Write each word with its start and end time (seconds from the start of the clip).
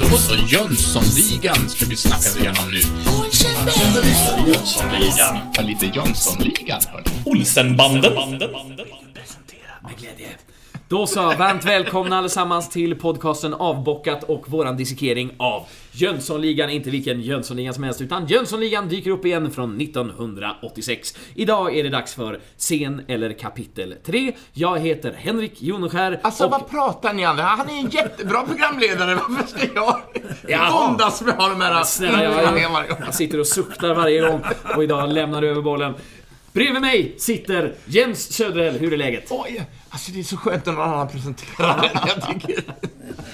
Då 0.00 0.16
så, 0.18 0.34
Jönssonligan 0.34 1.68
ska 1.68 1.86
vi 1.86 1.96
snacka 1.96 2.38
igenom 2.40 2.70
nu. 2.70 2.80
Jönssonligan. 4.46 5.38
Lite 5.62 5.86
Jönssonligan, 5.86 6.80
hörni. 6.92 7.10
Olsenbanden. 7.24 8.12
med 9.82 9.96
glädje. 9.98 10.28
Då 10.92 11.06
så, 11.06 11.20
varmt 11.20 11.64
välkomna 11.64 12.18
allesammans 12.18 12.68
till 12.68 12.94
podcasten 12.94 13.54
Avbockat 13.54 14.24
och 14.24 14.50
våran 14.50 14.76
dissekering 14.76 15.34
av 15.38 15.66
Jönssonligan. 15.92 16.70
Inte 16.70 16.90
vilken 16.90 17.20
Jönssonligan 17.20 17.74
som 17.74 17.84
helst, 17.84 18.00
utan 18.00 18.26
Jönssonligan 18.26 18.88
dyker 18.88 19.10
upp 19.10 19.24
igen 19.24 19.50
från 19.50 19.80
1986. 19.80 21.14
Idag 21.34 21.76
är 21.76 21.84
det 21.84 21.90
dags 21.90 22.14
för 22.14 22.40
scen 22.58 23.02
eller 23.08 23.32
kapitel 23.32 23.94
3. 24.04 24.32
Jag 24.52 24.78
heter 24.78 25.12
Henrik 25.12 25.62
Joneskär 25.62 26.20
Alltså 26.22 26.44
och... 26.44 26.50
vad 26.50 26.70
pratar 26.70 27.12
ni 27.12 27.24
andra? 27.24 27.42
Han 27.42 27.70
är 27.70 27.78
en 27.78 27.90
jättebra 27.90 28.42
programledare, 28.42 29.14
varför 29.14 29.46
ska 29.46 29.66
jag 29.74 30.00
Ja. 30.48 30.86
våndas 30.88 31.22
med 31.22 31.34
de 31.38 31.60
här 31.60 31.84
Snälla, 31.84 32.42
jag, 32.42 32.86
jag 33.06 33.14
sitter 33.14 33.40
och 33.40 33.46
suktar 33.46 33.94
varje 33.94 34.20
gång 34.20 34.40
och 34.76 34.84
idag 34.84 35.12
lämnar 35.12 35.40
du 35.40 35.48
över 35.50 35.62
bollen. 35.62 35.94
Bredvid 36.52 36.80
mig 36.80 37.14
sitter 37.18 37.74
Jens 37.84 38.32
Söderhäll, 38.32 38.78
hur 38.78 38.92
är 38.92 38.96
läget? 38.96 39.26
Oj, 39.30 39.64
alltså 39.88 40.12
det 40.12 40.18
är 40.18 40.24
så 40.24 40.36
skönt 40.36 40.66
när 40.66 40.72
någon 40.72 40.88
annan 40.88 41.08
presenterar 41.08 41.80
den. 41.82 42.02
Jag 42.16 42.28
tycker... 42.28 42.64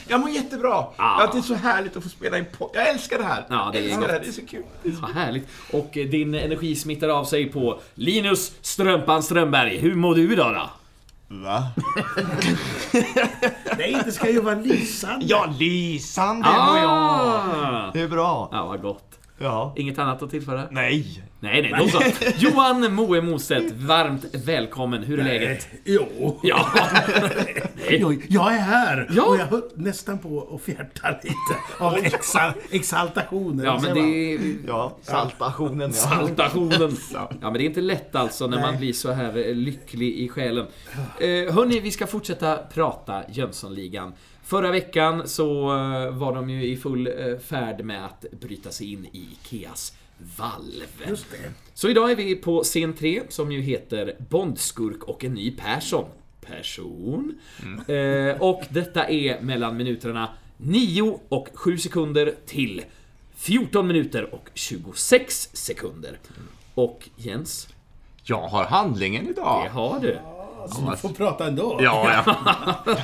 Jag 0.08 0.20
mår 0.20 0.30
jättebra. 0.30 0.84
Ja, 0.96 1.30
det 1.32 1.38
är 1.38 1.42
så 1.42 1.54
härligt 1.54 1.96
att 1.96 2.02
få 2.02 2.08
spela 2.08 2.38
in 2.38 2.44
podd. 2.58 2.70
Jag 2.74 2.88
älskar 2.88 3.18
det 3.18 3.24
här. 3.24 3.46
Ja, 3.48 3.70
det 3.72 3.78
är 3.78 3.82
jag 3.82 3.90
älskar 3.90 4.00
gott. 4.00 4.08
det 4.08 4.12
här, 4.12 4.20
det 4.20 4.28
är 4.28 4.32
så 4.32 4.46
kul. 4.46 4.62
Det 4.82 4.88
är 4.88 4.92
så... 4.92 5.00
Vad 5.00 5.10
härligt. 5.10 5.48
Och 5.72 5.96
eh, 5.96 6.06
din 6.06 6.34
energi 6.34 6.76
smittar 6.76 7.08
av 7.08 7.24
sig 7.24 7.46
på 7.52 7.80
Linus 7.94 8.52
Strömpan 8.60 9.22
Strömberg. 9.22 9.78
Hur 9.78 9.94
mår 9.94 10.14
du 10.14 10.32
idag 10.32 10.54
då? 10.54 10.70
Va? 11.36 11.66
Nej, 13.78 14.02
det 14.04 14.12
ska 14.12 14.30
ju 14.30 14.40
vara 14.40 14.54
lysande. 14.54 15.26
Ja, 15.28 15.54
lysande 15.58 16.48
mår 16.48 16.78
jag. 16.78 16.88
Ah! 16.88 17.90
Det 17.92 18.00
är 18.00 18.08
bra. 18.08 18.48
Ja, 18.52 18.66
vad 18.66 18.82
gott. 18.82 19.17
Ja. 19.38 19.74
Inget 19.76 19.98
annat 19.98 20.22
att 20.22 20.30
tillföra? 20.30 20.68
Nej. 20.70 21.22
Nej, 21.40 21.62
nej, 21.62 21.74
då 21.78 21.88
så. 21.88 22.02
Johan 22.38 22.94
Moe 22.94 23.20
Mostedt, 23.20 23.72
varmt 23.72 24.24
välkommen. 24.34 25.02
Hur 25.04 25.20
är 25.20 25.24
läget? 25.24 25.68
Jo. 25.84 26.40
Ja. 26.42 26.66
Jag, 27.90 28.26
jag 28.28 28.54
är 28.54 28.58
här 28.58 29.10
Ja. 29.10 29.22
och 29.24 29.36
jag 29.36 29.46
höll 29.46 29.62
nästan 29.74 30.18
på 30.18 30.54
att 30.54 30.62
fjärta 30.62 31.08
lite 31.22 31.34
av 31.84 31.96
exa, 31.98 32.54
exaltationen. 32.70 33.64
Ja, 33.64 33.80
men 33.82 33.94
det 33.94 34.00
är 34.34 34.40
Ja, 34.66 34.96
saltationen 35.02 35.90
ja. 35.90 35.92
saltationen. 35.92 36.96
Ja, 37.12 37.28
men 37.40 37.52
det 37.52 37.62
är 37.62 37.66
inte 37.66 37.80
lätt 37.80 38.14
alltså 38.16 38.46
när 38.46 38.60
man 38.60 38.70
Nej. 38.70 38.78
blir 38.78 38.92
så 38.92 39.12
här 39.12 39.48
eh, 39.48 39.54
lycklig 39.54 40.14
i 40.18 40.28
själen. 40.28 40.66
Eh, 41.20 41.54
hörni, 41.54 41.80
vi 41.80 41.90
ska 41.90 42.06
fortsätta 42.06 42.56
prata 42.56 43.22
Jönssonligan. 43.28 44.12
Förra 44.48 44.70
veckan 44.70 45.28
så 45.28 45.68
eh, 45.76 46.10
var 46.10 46.34
de 46.34 46.50
ju 46.50 46.64
i 46.64 46.76
full 46.76 47.06
eh, 47.06 47.38
färd 47.38 47.84
med 47.84 48.04
att 48.06 48.24
bryta 48.40 48.70
sig 48.70 48.92
in 48.92 49.06
i 49.12 49.28
Ikeas 49.32 49.92
valv. 50.36 51.08
Just 51.08 51.30
det. 51.30 51.52
Så 51.74 51.88
idag 51.88 52.10
är 52.10 52.16
vi 52.16 52.34
på 52.34 52.62
scen 52.62 52.92
3 52.92 53.22
som 53.28 53.52
ju 53.52 53.60
heter 53.60 54.16
Bondskurk 54.28 55.04
och 55.04 55.24
en 55.24 55.34
ny 55.34 55.50
Persson. 55.50 56.04
Person. 56.40 57.38
Eh, 57.88 58.42
och 58.42 58.62
detta 58.68 59.08
är 59.08 59.40
mellan 59.40 59.76
minuterna 59.76 60.28
9 60.56 61.20
och 61.28 61.48
7 61.54 61.78
sekunder 61.78 62.34
till 62.46 62.82
14 63.34 63.86
minuter 63.86 64.34
och 64.34 64.50
26 64.54 65.48
sekunder. 65.52 66.18
Och 66.74 67.08
Jens, 67.16 67.68
Jag 68.24 68.48
har 68.48 68.64
handlingen 68.64 69.24
det 69.24 69.30
idag. 69.30 69.68
har 69.68 70.00
du. 70.00 70.18
Så 70.66 70.90
du 70.90 70.96
får 70.96 71.08
prata 71.08 71.46
ändå. 71.46 71.78
Ja, 71.82 72.22
ja. 72.26 72.34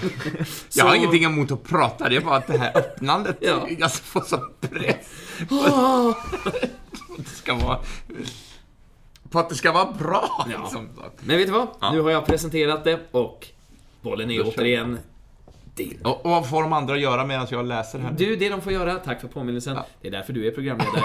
Jag 0.75 0.85
har 0.85 0.95
ingenting 0.95 1.25
emot 1.25 1.53
att 1.53 1.63
prata, 1.65 2.09
det 2.09 2.17
är 2.17 2.21
bara 2.21 2.37
att 2.37 2.47
det 2.47 2.59
här 2.59 2.77
öppnandet, 2.79 3.37
Ja. 3.41 3.69
jag 3.79 3.93
får 3.95 4.21
sån 4.21 4.53
press. 4.61 4.97
Att 5.41 6.17
det 7.25 7.25
ska 7.37 7.55
vara... 7.55 7.79
På 9.31 9.39
att 9.39 9.49
det 9.49 9.55
ska 9.55 9.73
vara 9.73 9.93
bra. 9.93 10.47
Ja. 10.53 10.59
Liksom. 10.63 10.89
Men 11.21 11.37
vet 11.37 11.47
du 11.47 11.53
vad? 11.53 11.69
Ja. 11.81 11.93
Nu 11.93 12.01
har 12.01 12.11
jag 12.11 12.27
presenterat 12.27 12.85
det 12.85 13.01
och 13.11 13.47
bollen 14.03 14.31
är 14.31 14.47
återigen 14.49 14.99
din. 15.75 16.01
Och, 16.05 16.25
och 16.25 16.31
vad 16.31 16.49
får 16.49 16.63
de 16.63 16.73
andra 16.73 16.97
göra 16.97 17.25
medan 17.27 17.47
jag 17.51 17.67
läser 17.67 17.99
här? 17.99 18.13
Du, 18.13 18.37
det 18.37 18.49
de 18.49 18.61
får 18.61 18.73
göra, 18.73 18.95
tack 18.95 19.21
för 19.21 19.29
påminnelsen, 19.29 19.75
Ja. 19.77 19.87
det 20.01 20.09
är 20.09 20.13
därför 20.13 20.33
du 20.33 20.47
är 20.47 20.51
programledare. 20.51 21.03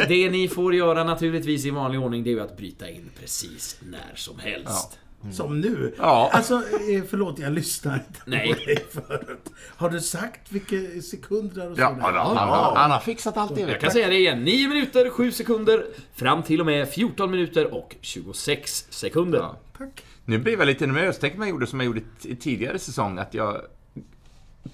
eh, 0.00 0.08
det 0.08 0.30
ni 0.30 0.48
får 0.48 0.74
göra 0.74 1.04
naturligtvis 1.04 1.64
i 1.66 1.70
vanlig 1.70 2.00
ordning, 2.00 2.24
det 2.24 2.30
är 2.30 2.34
ju 2.34 2.40
att 2.40 2.56
bryta 2.56 2.90
in 2.90 3.10
precis 3.20 3.78
när 3.82 4.12
som 4.14 4.38
helst. 4.38 4.98
Som 5.32 5.60
nu. 5.60 5.94
Ja. 5.98 6.30
Alltså, 6.32 6.54
eh, 6.54 7.02
förlåt, 7.10 7.38
jag 7.38 7.52
lyssnar 7.52 7.94
inte 7.94 8.20
Nej. 8.26 8.54
på 8.54 8.64
dig 8.64 8.84
förut. 8.92 9.52
Har 9.76 9.90
du 9.90 10.00
sagt 10.00 10.52
vilka 10.52 10.76
sekunder 11.02 11.70
och 11.72 11.78
Ja, 11.78 11.88
sådär? 11.88 12.00
han, 12.02 12.14
han, 12.36 12.48
han, 12.48 12.76
han 12.76 12.90
har 12.90 13.00
fixat 13.00 13.36
allt 13.36 13.54
det. 13.54 13.60
Jag 13.60 13.80
kan 13.80 13.90
säga 13.90 14.08
det 14.08 14.16
igen, 14.16 14.44
9 14.44 14.68
minuter, 14.68 15.10
7 15.10 15.32
sekunder, 15.32 15.86
fram 16.14 16.42
till 16.42 16.60
och 16.60 16.66
med 16.66 16.88
14 16.88 17.30
minuter 17.30 17.74
och 17.74 17.96
26 18.00 18.86
sekunder. 18.90 19.38
Ja. 19.38 19.56
Tack. 19.78 20.04
Nu 20.24 20.38
blev 20.38 20.58
jag 20.58 20.66
lite 20.66 20.86
nervös. 20.86 21.18
Tänk 21.20 21.34
om 21.34 21.40
jag 21.40 21.50
gjorde 21.50 21.66
som 21.66 21.80
jag 21.80 21.86
gjorde 21.86 22.00
i 22.22 22.36
tidigare 22.36 22.78
säsong, 22.78 23.18
att 23.18 23.34
jag 23.34 23.60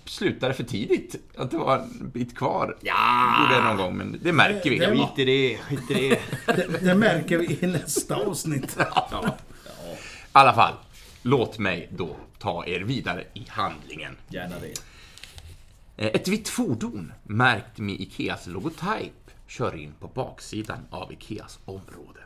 slutade 0.04 0.54
för 0.54 0.64
tidigt. 0.64 1.16
Att 1.36 1.50
det 1.50 1.56
var 1.56 1.78
en 1.78 2.10
bit 2.14 2.36
kvar. 2.36 2.76
Ja. 2.80 2.94
Gjorde 3.42 3.54
jag 3.54 3.64
någon 3.64 3.76
gång, 3.76 3.96
men 3.96 4.18
det 4.22 4.32
märker 4.32 4.70
vi. 4.70 4.78
Det- 4.78 4.86
det- 4.86 4.96
Skit 4.96 5.18
i 5.18 5.24
det, 5.24 5.56
skit 5.58 5.90
i 5.90 5.94
det. 6.08 6.18
Det, 6.56 6.84
det 6.84 6.94
märker 6.94 7.38
vi 7.38 7.58
i 7.60 7.66
nästa 7.66 8.16
avsnitt. 8.16 8.76
Ja, 9.10 9.36
alla 10.32 10.52
fall, 10.54 10.74
låt 11.22 11.58
mig 11.58 11.88
då 11.96 12.16
ta 12.38 12.66
er 12.66 12.80
vidare 12.80 13.24
i 13.34 13.46
handlingen. 13.48 14.16
gärna 14.28 14.54
det. 14.58 14.74
Eh, 15.96 16.10
Ett 16.14 16.28
vitt 16.28 16.48
fordon 16.48 17.12
märkt 17.22 17.78
med 17.78 18.00
Ikeas 18.00 18.46
logotyp 18.46 19.30
kör 19.46 19.76
in 19.76 19.92
på 20.00 20.06
baksidan 20.08 20.78
av 20.90 21.12
Ikeas 21.12 21.58
område. 21.64 22.20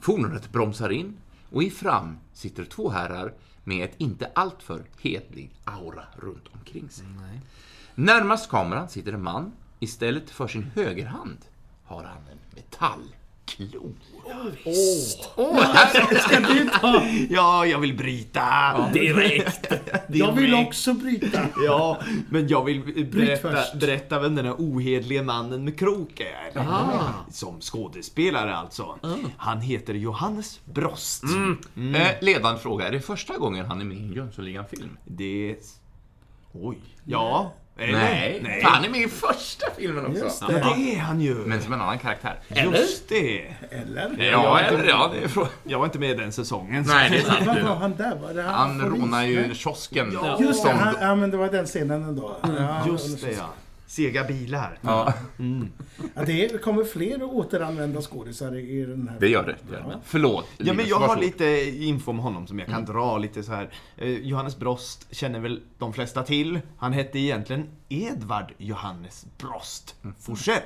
Fordonet 0.00 0.52
bromsar 0.52 0.90
in 0.90 1.16
och 1.52 1.62
i 1.62 1.70
fram 1.70 2.18
sitter 2.32 2.64
två 2.64 2.90
herrar 2.90 3.32
med 3.64 3.84
ett 3.84 3.94
inte 3.98 4.30
alltför 4.34 4.82
hedlig 5.00 5.50
aura 5.64 6.04
runt 6.16 6.44
omkring 6.52 6.90
sig. 6.90 7.06
Närmast 7.94 8.50
kameran 8.50 8.88
sitter 8.88 9.12
en 9.12 9.22
man. 9.22 9.52
Istället 9.80 10.30
för 10.30 10.48
sin 10.48 10.70
högerhand 10.74 11.38
har 11.84 12.04
han 12.04 12.22
en 12.32 12.38
metallklo. 13.58 13.94
Åh, 15.36 15.60
här- 15.62 16.18
Ska 16.18 16.40
du 16.40 16.68
ta? 16.80 17.02
Ja, 17.30 17.66
jag 17.66 17.78
vill 17.78 17.96
bryta. 17.96 18.42
Direkt! 18.92 19.72
Jag 20.08 20.32
vill 20.32 20.54
också 20.54 20.92
bryta. 20.94 21.40
Ja, 21.66 21.98
men 22.28 22.48
jag 22.48 22.64
vill 22.64 22.80
Bryt 22.82 23.10
berätta, 23.12 23.76
berätta 23.78 24.18
vem 24.20 24.34
den 24.34 24.44
här 24.46 24.54
ohedlige 24.58 25.22
mannen 25.22 25.64
med 25.64 25.78
krok 25.78 26.20
är. 26.20 26.60
Ah. 26.60 26.98
Som 27.30 27.60
skådespelare 27.60 28.56
alltså. 28.56 28.98
Han 29.36 29.60
heter 29.60 29.94
Johannes 29.94 30.60
Brost. 30.64 31.24
Eh, 31.94 32.06
ledande 32.20 32.60
fråga, 32.60 32.88
är 32.88 32.92
det 32.92 33.00
första 33.00 33.36
gången 33.36 33.66
han 33.66 33.80
är 33.80 33.84
med 33.84 33.96
i 33.96 34.00
en 34.00 34.12
Jönssonligan-film? 34.12 34.98
Det... 35.04 35.56
Oj. 36.52 36.78
Ja. 37.04 37.52
Eller? 37.80 37.92
Nej, 37.92 38.40
Nej. 38.42 38.62
han 38.64 38.84
är 38.84 38.88
med 38.88 39.00
i 39.00 39.08
första 39.08 39.66
filmen 39.76 40.06
också. 40.06 40.24
Just 40.24 40.42
Ja, 40.42 40.48
det 40.76 40.94
är 40.94 40.98
han 40.98 41.20
ju. 41.20 41.34
Men 41.34 41.62
som 41.62 41.72
en 41.72 41.80
annan 41.80 41.98
karaktär. 41.98 42.38
Just 42.72 43.08
det. 43.08 43.54
Eller? 43.70 44.30
Ja, 44.32 44.60
eller 44.60 44.88
ja, 44.88 45.12
det 45.14 45.40
är. 45.40 45.46
Jag 45.64 45.78
var 45.78 45.84
inte 45.86 45.98
med 45.98 46.18
den 46.18 46.32
säsongen. 46.32 46.84
så- 46.84 46.94
Nej, 46.94 47.10
det 47.10 47.16
är 47.16 47.20
sant. 47.22 47.46
Vad 47.46 47.62
var 47.62 47.74
han 47.74 47.96
där? 47.96 48.16
Var 48.22 48.34
det 48.34 48.42
Han 48.42 48.80
polis? 48.80 49.00
rånar 49.02 49.24
ju 49.24 49.40
Nej. 49.46 49.54
kiosken. 49.54 50.18
Just 50.40 50.64
det, 50.64 50.70
han, 50.72 50.94
ja 51.00 51.14
men 51.14 51.30
det 51.30 51.36
var 51.36 51.48
den 51.48 51.66
scenen 51.66 52.02
ändå. 52.02 52.36
Ja, 52.42 52.86
Just 52.86 53.20
det 53.24 53.32
ja. 53.32 53.48
Sega 53.88 54.24
bilar. 54.24 54.78
Ja, 54.82 55.14
Ja, 56.14 56.24
det 56.26 56.62
kommer 56.62 56.84
fler 56.84 57.22
återanvända 57.22 58.00
skådisar 58.00 58.56
i 58.56 58.84
den 58.84 59.08
här 59.08 59.20
det 59.20 59.28
gör 59.28 59.46
det. 59.46 59.56
det, 59.68 59.74
gör 59.74 59.82
det. 59.82 59.98
Förlåt. 60.04 60.46
Ja, 60.58 60.72
men 60.72 60.86
jag 60.86 60.98
har 60.98 61.16
lite 61.16 61.44
info 61.84 62.10
om 62.10 62.18
honom 62.18 62.46
som 62.46 62.58
jag 62.58 62.68
kan 62.68 62.84
dra 62.84 63.18
lite 63.18 63.42
så 63.42 63.52
här. 63.52 63.70
Eh, 63.96 64.08
Johannes 64.08 64.56
Brost 64.58 65.06
känner 65.10 65.40
väl 65.40 65.60
de 65.78 65.92
flesta 65.92 66.22
till. 66.22 66.60
Han 66.76 66.92
hette 66.92 67.18
egentligen 67.18 67.68
Edvard 67.88 68.52
Johannes 68.58 69.26
Brost 69.38 69.96
Forsell. 70.18 70.62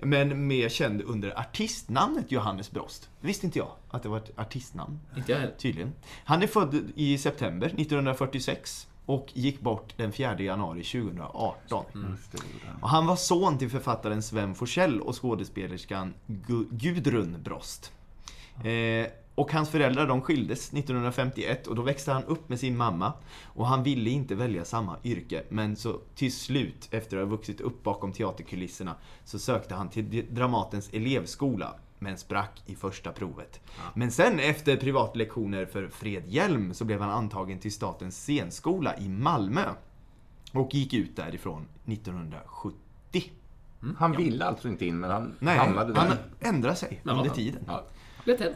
Men 0.00 0.46
mer 0.46 0.68
känd 0.68 1.02
under 1.02 1.38
artistnamnet 1.40 2.32
Johannes 2.32 2.70
Brost. 2.70 3.08
Visste 3.20 3.46
inte 3.46 3.58
jag 3.58 3.70
att 3.90 4.02
det 4.02 4.08
var 4.08 4.18
ett 4.18 4.38
artistnamn. 4.38 5.00
Inte 5.16 5.32
jag. 5.32 5.58
Tydligen. 5.58 5.92
Han 6.24 6.42
är 6.42 6.46
född 6.46 6.92
i 6.94 7.18
september 7.18 7.66
1946 7.66 8.86
och 9.08 9.28
gick 9.34 9.60
bort 9.60 9.94
den 9.96 10.12
4 10.12 10.40
januari 10.40 10.82
2018. 10.82 11.84
Och 12.82 12.88
han 12.88 13.06
var 13.06 13.16
son 13.16 13.58
till 13.58 13.70
författaren 13.70 14.22
Sven 14.22 14.54
Forsell 14.54 15.00
och 15.00 15.22
skådespelerskan 15.22 16.14
Gu- 16.26 16.66
Gudrun 16.70 17.36
Brost. 17.44 17.92
Eh, 18.64 19.06
och 19.34 19.52
hans 19.52 19.68
föräldrar 19.70 20.06
de 20.06 20.20
skildes 20.20 20.72
1951 20.72 21.66
och 21.66 21.74
då 21.74 21.82
växte 21.82 22.12
han 22.12 22.24
upp 22.24 22.48
med 22.48 22.60
sin 22.60 22.76
mamma. 22.76 23.12
Och 23.44 23.66
han 23.66 23.82
ville 23.82 24.10
inte 24.10 24.34
välja 24.34 24.64
samma 24.64 24.96
yrke, 25.04 25.42
men 25.48 25.76
så 25.76 26.00
till 26.14 26.32
slut, 26.32 26.88
efter 26.90 27.16
att 27.16 27.22
ha 27.28 27.30
vuxit 27.30 27.60
upp 27.60 27.82
bakom 27.82 28.12
teaterkulisserna, 28.12 28.94
så 29.24 29.38
sökte 29.38 29.74
han 29.74 29.88
till 29.88 30.26
Dramatens 30.30 30.90
elevskola 30.92 31.74
men 31.98 32.18
sprack 32.18 32.62
i 32.66 32.74
första 32.74 33.12
provet. 33.12 33.60
Men 33.94 34.10
sen 34.10 34.38
efter 34.40 34.76
privatlektioner 34.76 35.66
för 35.66 35.88
Fred 35.88 36.22
Hjelm 36.26 36.74
så 36.74 36.84
blev 36.84 37.00
han 37.00 37.10
antagen 37.10 37.58
till 37.58 37.72
Statens 37.72 38.16
scenskola 38.24 38.96
i 38.98 39.08
Malmö. 39.08 39.64
Och 40.52 40.74
gick 40.74 40.94
ut 40.94 41.16
därifrån 41.16 41.66
1970. 41.86 43.32
Han 43.98 44.12
ville 44.12 44.44
alltså 44.44 44.68
inte 44.68 44.86
in, 44.86 45.00
men 45.00 45.10
han 45.10 45.34
Nej, 45.38 45.58
hamnade 45.58 45.92
där. 45.92 46.00
han 46.00 46.16
ändrade 46.40 46.76
sig 46.76 47.00
Ja. 47.04 47.12
under 47.12 47.30
tiden. 47.30 47.62
Ja, 47.66 47.84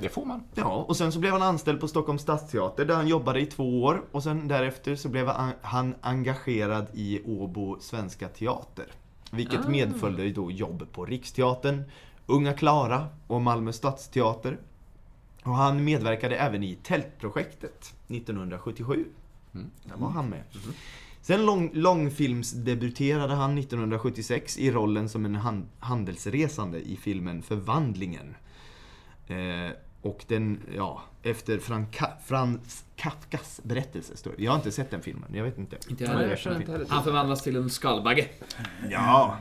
det 0.00 0.09
får 0.09 0.25
man. 0.25 0.43
Ja, 0.55 0.85
och 0.89 0.97
sen 0.97 1.12
så 1.12 1.19
blev 1.19 1.33
han 1.33 1.43
anställd 1.43 1.81
på 1.81 1.89
Stockholms 1.89 2.23
stadsteater 2.23 2.85
där 2.85 2.94
han 2.94 3.09
jobbade 3.09 3.41
i 3.41 3.47
två 3.47 3.83
år. 3.83 4.03
Och 4.12 4.23
sen 4.23 4.49
därefter 4.49 4.97
så 4.97 5.09
blev 5.09 5.29
han- 5.62 5.94
engagerad 6.00 6.87
i 6.93 7.21
Åbo 7.27 7.77
Svenska 7.81 8.29
Teater. 8.29 8.87
Vilket 9.31 9.69
medföljde 9.69 10.23
ju 10.25 10.33
då 10.33 10.50
jobb 10.50 10.87
på 10.93 11.05
Riksteatern, 11.05 11.83
Unga 12.27 12.53
Klara 12.53 13.09
och 13.27 13.43
Malmö 13.43 13.73
Stadsteater. 13.73 14.59
Och 15.43 15.55
han 15.55 15.85
medverkade 15.85 16.37
även 16.37 16.63
i 16.63 16.79
Tältprojektet 16.83 17.95
1977. 18.09 19.05
Där 19.53 19.97
var 19.97 20.09
han 20.09 20.29
med. 20.29 20.43
Sen 21.21 21.47
lång, 21.47 21.71
långfilmsdebuterade 21.73 23.35
han 23.35 23.59
1976 23.59 24.59
i 24.59 24.71
rollen 24.71 25.09
som 25.09 25.25
en 25.25 25.35
han, 25.35 25.69
handelsresande 25.79 26.81
i 26.81 26.97
filmen 26.97 27.43
Förvandlingen. 27.43 28.35
Eh, 29.27 29.71
och 30.03 30.25
den, 30.29 30.61
ja, 30.77 31.03
efter 31.23 31.59
Franka, 31.59 32.11
Frans 32.25 32.85
Kafkas 32.97 33.61
berättelse 33.65 34.17
står 34.17 34.33
det. 34.37 34.43
Jag 34.43 34.53
har 34.53 34.57
inte 34.57 34.73
sett 34.73 34.91
den 34.91 35.03
filmen, 35.03 35.35
jag 35.35 35.45
vet 35.45 35.59
inte. 35.59 35.77
Inte 35.89 36.05
jag 36.05 36.11
heller. 36.11 36.87
Han 36.89 37.05
förvandlas 37.05 37.43
till 37.43 37.57
en 37.57 37.71
skalbagge. 37.71 38.29
Ja, 38.91 39.37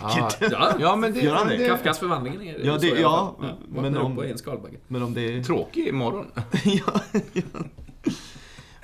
Ah, 0.00 0.30
Ja, 0.50 0.72
ja, 0.80 0.96
men 0.96 1.14
det... 1.14 1.20
Gör 1.20 1.34
han 1.34 1.48
det? 1.48 1.66
Kafkas 1.66 1.98
förvandlingen 1.98 2.42
är 2.42 2.58
Ja, 2.66 2.72
det- 2.72 2.80
så 2.80 2.96
ja, 3.02 3.36
fall. 3.40 3.54
men 3.68 3.96
om- 3.96 4.18
är 4.18 4.24
en 4.24 4.38
skalbagge. 4.38 4.76
men 4.88 5.02
om 5.02 5.14
det... 5.14 5.44
Tråkig 5.44 5.86
imorgon. 5.86 6.26
ja, 6.64 7.00
ja. 7.32 7.42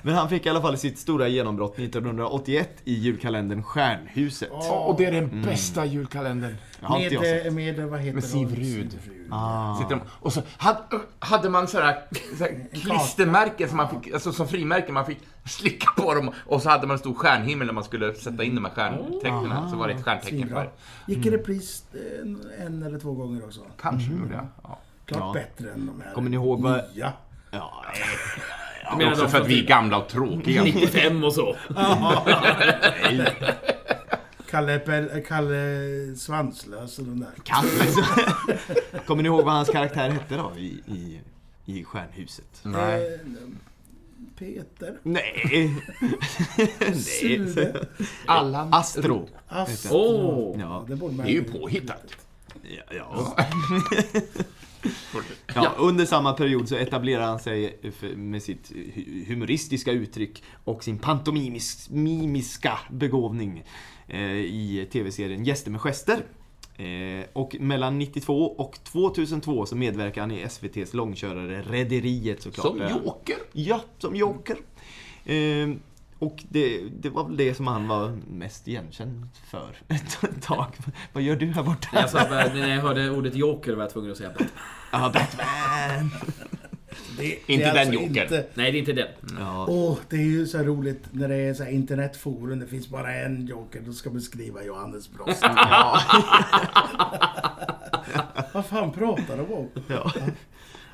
Men 0.03 0.15
han 0.15 0.29
fick 0.29 0.47
i 0.47 0.49
alla 0.49 0.61
fall 0.61 0.79
sitt 0.79 0.99
stora 0.99 1.29
genombrott 1.29 1.79
1981 1.79 2.71
i 2.85 2.95
julkalendern 2.95 3.63
Stjärnhuset. 3.63 4.51
Och 4.71 4.97
det 4.99 5.05
är 5.05 5.13
den 5.13 5.43
bästa 5.43 5.85
julkalendern. 5.85 6.57
Har 6.83 6.99
inte 7.01 7.15
jag 7.15 7.23
Med, 7.23 7.47
eh, 7.47 7.53
med, 7.53 7.89
vad 7.89 8.01
heter 8.01 8.15
Med? 8.15 8.25
Siv 8.25 8.55
Rud. 8.55 8.99
Ah. 9.31 9.89
De, 9.89 10.01
och 10.09 10.33
så 10.33 10.43
hade, 10.57 10.81
hade 11.19 11.51
man 11.51 11.69
sådär, 11.69 12.03
sådär 12.39 12.67
klistermärken 12.73 13.69
som 13.69 13.77
man 13.77 13.89
fick, 14.03 14.13
alltså 14.15 14.33
som 14.33 14.49
frimärken, 14.49 14.95
man 14.95 15.07
fick 15.07 15.19
slicka 15.47 15.91
på 15.97 16.15
dem 16.15 16.31
och 16.47 16.63
så 16.63 16.69
hade 16.69 16.87
man 16.87 16.95
en 16.95 16.99
stor 16.99 17.15
stjärnhimmel 17.15 17.67
när 17.67 17.75
man 17.75 17.85
skulle 17.85 18.15
sätta 18.15 18.45
in 18.45 18.55
de 18.55 18.65
här 18.65 18.73
stjärntecknen. 18.73 19.71
Så 19.71 19.77
var 19.77 19.89
det 19.89 19.95
ett 19.95 20.05
stjärntecken 20.05 20.49
för. 20.49 20.71
Gick 21.07 21.27
i 21.27 21.31
repris 21.31 21.85
en, 22.23 22.43
en 22.67 22.83
eller 22.83 22.99
två 22.99 23.13
gånger 23.13 23.45
också. 23.45 23.61
Kanske 23.81 24.13
gjorde 24.13 24.35
jag. 24.35 24.47
Ja. 24.63 24.79
Klart 25.05 25.21
Ja. 25.21 25.33
bättre 25.33 25.73
än 25.73 25.87
de 25.87 26.01
här 26.05 26.15
Kommer 26.15 26.31
ni 26.31 26.37
ihåg 26.37 26.63
vad- 26.63 26.83
nya. 26.95 27.13
Ja, 27.51 27.85
Jag 28.89 28.99
Men 28.99 29.09
också 29.13 29.29
för 29.29 29.41
att 29.41 29.47
vi 29.47 29.63
är 29.63 29.67
gamla 29.67 29.99
och 29.99 30.09
tråkiga. 30.09 30.65
95 30.65 31.25
och 31.25 31.33
så. 31.35 31.57
Kalle, 34.51 34.79
Pel- 34.79 35.21
Kalle 35.29 36.17
Svanslös 36.17 36.99
och 36.99 37.05
de 37.05 37.21
där. 37.21 37.31
Kalle. 37.45 37.69
Kommer 39.07 39.23
ni 39.23 39.27
ihåg 39.27 39.45
vad 39.45 39.55
hans 39.55 39.69
karaktär 39.69 40.11
hette 40.11 40.37
då 40.37 40.53
i, 40.57 40.83
i, 40.87 41.21
i 41.65 41.85
Stjärnhuset? 41.85 42.61
Nej. 42.63 43.15
Eh, 43.15 43.21
Peter. 44.39 44.99
Nej. 45.03 45.75
Nej. 46.81 46.95
Sude. 46.95 47.87
Allan. 48.27 48.75
Astro. 48.75 49.29
Astro. 49.49 49.97
Åh! 49.97 50.61
Ja. 50.61 50.85
Det 50.89 51.23
är 51.23 51.33
ju 51.33 51.45
påhittat. 51.45 52.05
Ja, 52.63 52.83
ja. 52.97 53.37
Ja, 55.55 55.75
under 55.79 56.05
samma 56.07 56.33
period 56.33 56.69
så 56.69 56.77
etablerar 56.77 57.23
han 57.27 57.39
sig 57.39 57.79
med 58.17 58.43
sitt 58.43 58.71
hu- 58.73 59.25
humoristiska 59.29 59.93
uttryck 59.93 60.43
och 60.65 60.85
sin 60.85 60.99
pantomimiska 60.99 62.79
begåvning 62.91 63.65
eh, 64.09 64.21
i 64.37 64.89
tv-serien 64.93 65.45
Gäster 65.45 65.71
med 65.71 65.81
gester. 65.81 66.23
Eh, 66.77 67.27
och 67.33 67.57
mellan 67.61 67.99
92 67.99 68.45
och 68.59 68.79
2002 68.85 69.67
så 69.67 69.77
medverkar 69.77 70.21
han 70.21 70.31
i 70.31 70.45
SVT's 70.45 70.97
långkörare 70.97 71.63
Rederiet 71.63 72.43
såklart. 72.43 72.67
Som 72.67 72.79
Joker. 73.05 73.37
Ja, 73.53 73.81
som 73.99 74.17
Joker. 74.17 74.57
Eh, 75.25 75.69
och 76.19 76.45
det, 76.49 76.81
det 76.89 77.11
var 77.11 77.25
väl 77.25 77.37
det 77.37 77.55
som 77.55 77.67
han 77.67 77.89
var 77.89 78.19
mest 78.29 78.69
igenkänd 78.69 79.29
för 79.51 79.77
ett 79.89 80.43
tag. 80.43 80.67
Vad 81.13 81.23
gör 81.23 81.37
du 81.37 81.47
här 81.47 81.63
borta? 81.63 81.89
Jag 81.93 82.11
sa, 82.11 82.19
när 82.29 82.69
jag 82.75 82.83
hörde 82.83 83.11
ordet 83.11 83.35
Joker 83.35 83.73
var 83.75 83.83
jag 83.83 83.93
tvungen 83.93 84.11
att 84.13 84.19
säga 84.19 84.31
Batman. 84.31 84.49
Ja, 84.93 84.99
Batman! 85.15 86.11
Det, 87.19 87.39
det 87.47 87.53
Inte 87.53 87.65
är 87.65 87.75
den 87.75 87.79
alltså 87.89 87.95
Jokern. 87.95 88.23
inte- 88.23 88.47
Nej, 88.55 88.73
det 88.73 88.79
är 88.79 88.81
inte 88.81 88.93
den. 88.93 89.09
Ja, 89.39 89.67
Åh, 89.69 89.99
det 90.09 90.17
är 90.17 90.21
ju 90.21 90.47
så 90.47 90.59
här 90.59 90.65
roligt 90.65 91.03
när 91.11 91.29
det 91.29 91.37
är 91.37 91.55
så 91.55 91.63
här 91.65 91.71
internetforum. 91.71 92.59
Det 92.59 92.67
finns 92.67 92.89
bara 92.89 93.15
en 93.15 93.47
Joker. 93.47 93.81
Då 93.87 93.93
ska 93.93 94.11
beskriva 94.11 94.63
Johannes 94.65 95.11
Brost. 95.11 95.41
ja, 95.43 96.01
Vad 98.53 98.67
fan 98.67 98.93
pratar 98.93 99.37
de 99.37 99.53
om? 99.55 99.69
ja. 99.89 100.13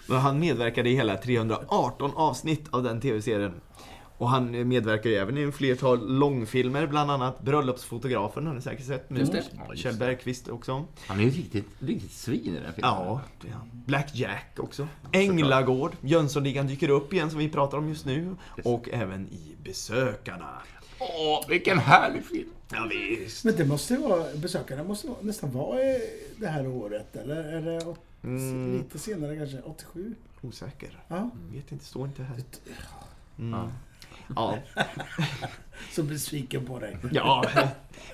Men 0.07 0.19
han 0.19 0.39
medverkade 0.41 0.89
i 0.91 0.95
hela 0.95 1.17
318 1.17 2.11
avsnitt 2.15 2.65
av 2.71 2.83
den 2.83 3.01
tv-serien. 3.01 3.53
Och 4.19 4.29
han 4.29 4.69
medverkar 4.69 5.11
ju 5.11 5.17
även 5.17 5.39
i 5.39 5.41
en 5.43 5.53
flertal 5.53 6.19
långfilmer, 6.19 6.87
bland 6.87 7.11
annat 7.11 7.43
Bröllopsfotografen 7.43 8.47
har 8.47 8.55
ni 8.55 8.61
säkert 8.61 8.87
sett 8.87 9.11
med 9.11 9.21
Just 9.21 9.33
det. 9.33 9.45
Ja, 9.57 9.67
just 9.71 9.83
Kjell. 9.83 9.97
Bergqvist 9.97 10.49
också. 10.49 10.85
Han 11.07 11.21
är 11.21 11.25
ju 11.25 11.31
riktigt, 11.31 11.67
riktigt 11.79 12.13
svin 12.13 12.41
i 12.47 12.51
den 12.51 12.65
här 12.65 12.73
filmen. 12.73 12.91
Ja, 12.91 13.21
det 13.43 13.49
är 13.49 13.53
han. 13.53 13.71
Black 13.87 14.11
Jack 14.15 14.57
också. 14.59 14.89
Änglagård, 15.13 15.93
Jönssonligan 16.01 16.67
dyker 16.67 16.89
upp 16.89 17.13
igen 17.13 17.31
som 17.31 17.39
vi 17.39 17.49
pratar 17.49 17.79
om 17.79 17.89
just 17.89 18.05
nu. 18.07 18.37
Och 18.65 18.89
även 18.93 19.29
i 19.29 19.55
Besökarna. 19.65 20.49
Åh, 21.01 21.49
vilken 21.49 21.79
härlig 21.79 22.25
film! 22.25 22.49
Ja, 22.73 22.89
visst. 22.91 23.45
Men 23.45 23.57
det 23.57 23.65
måste 23.65 23.97
vara, 23.97 24.25
besökarna 24.37 24.85
måste 24.85 25.09
nästan 25.21 25.51
vara 25.53 25.79
det 26.37 26.47
här 26.47 26.67
året. 26.67 27.17
Eller 27.17 27.37
är 27.45 27.63
det 27.63 27.87
åt, 27.87 27.99
Mm. 28.25 28.73
lite 28.77 28.99
senare 28.99 29.37
kanske? 29.37 29.61
87? 29.61 30.15
Osäker. 30.43 30.99
Ja. 31.09 31.31
Vet 31.53 31.73
inte, 31.73 31.85
står 31.85 32.07
inte 32.07 32.23
här. 32.23 32.37
Mm. 33.39 33.53
Ja. 33.61 33.69
Så 35.91 36.03
besviken 36.03 36.67
på 36.67 36.79
dig. 36.79 36.97
Ja, 37.13 37.45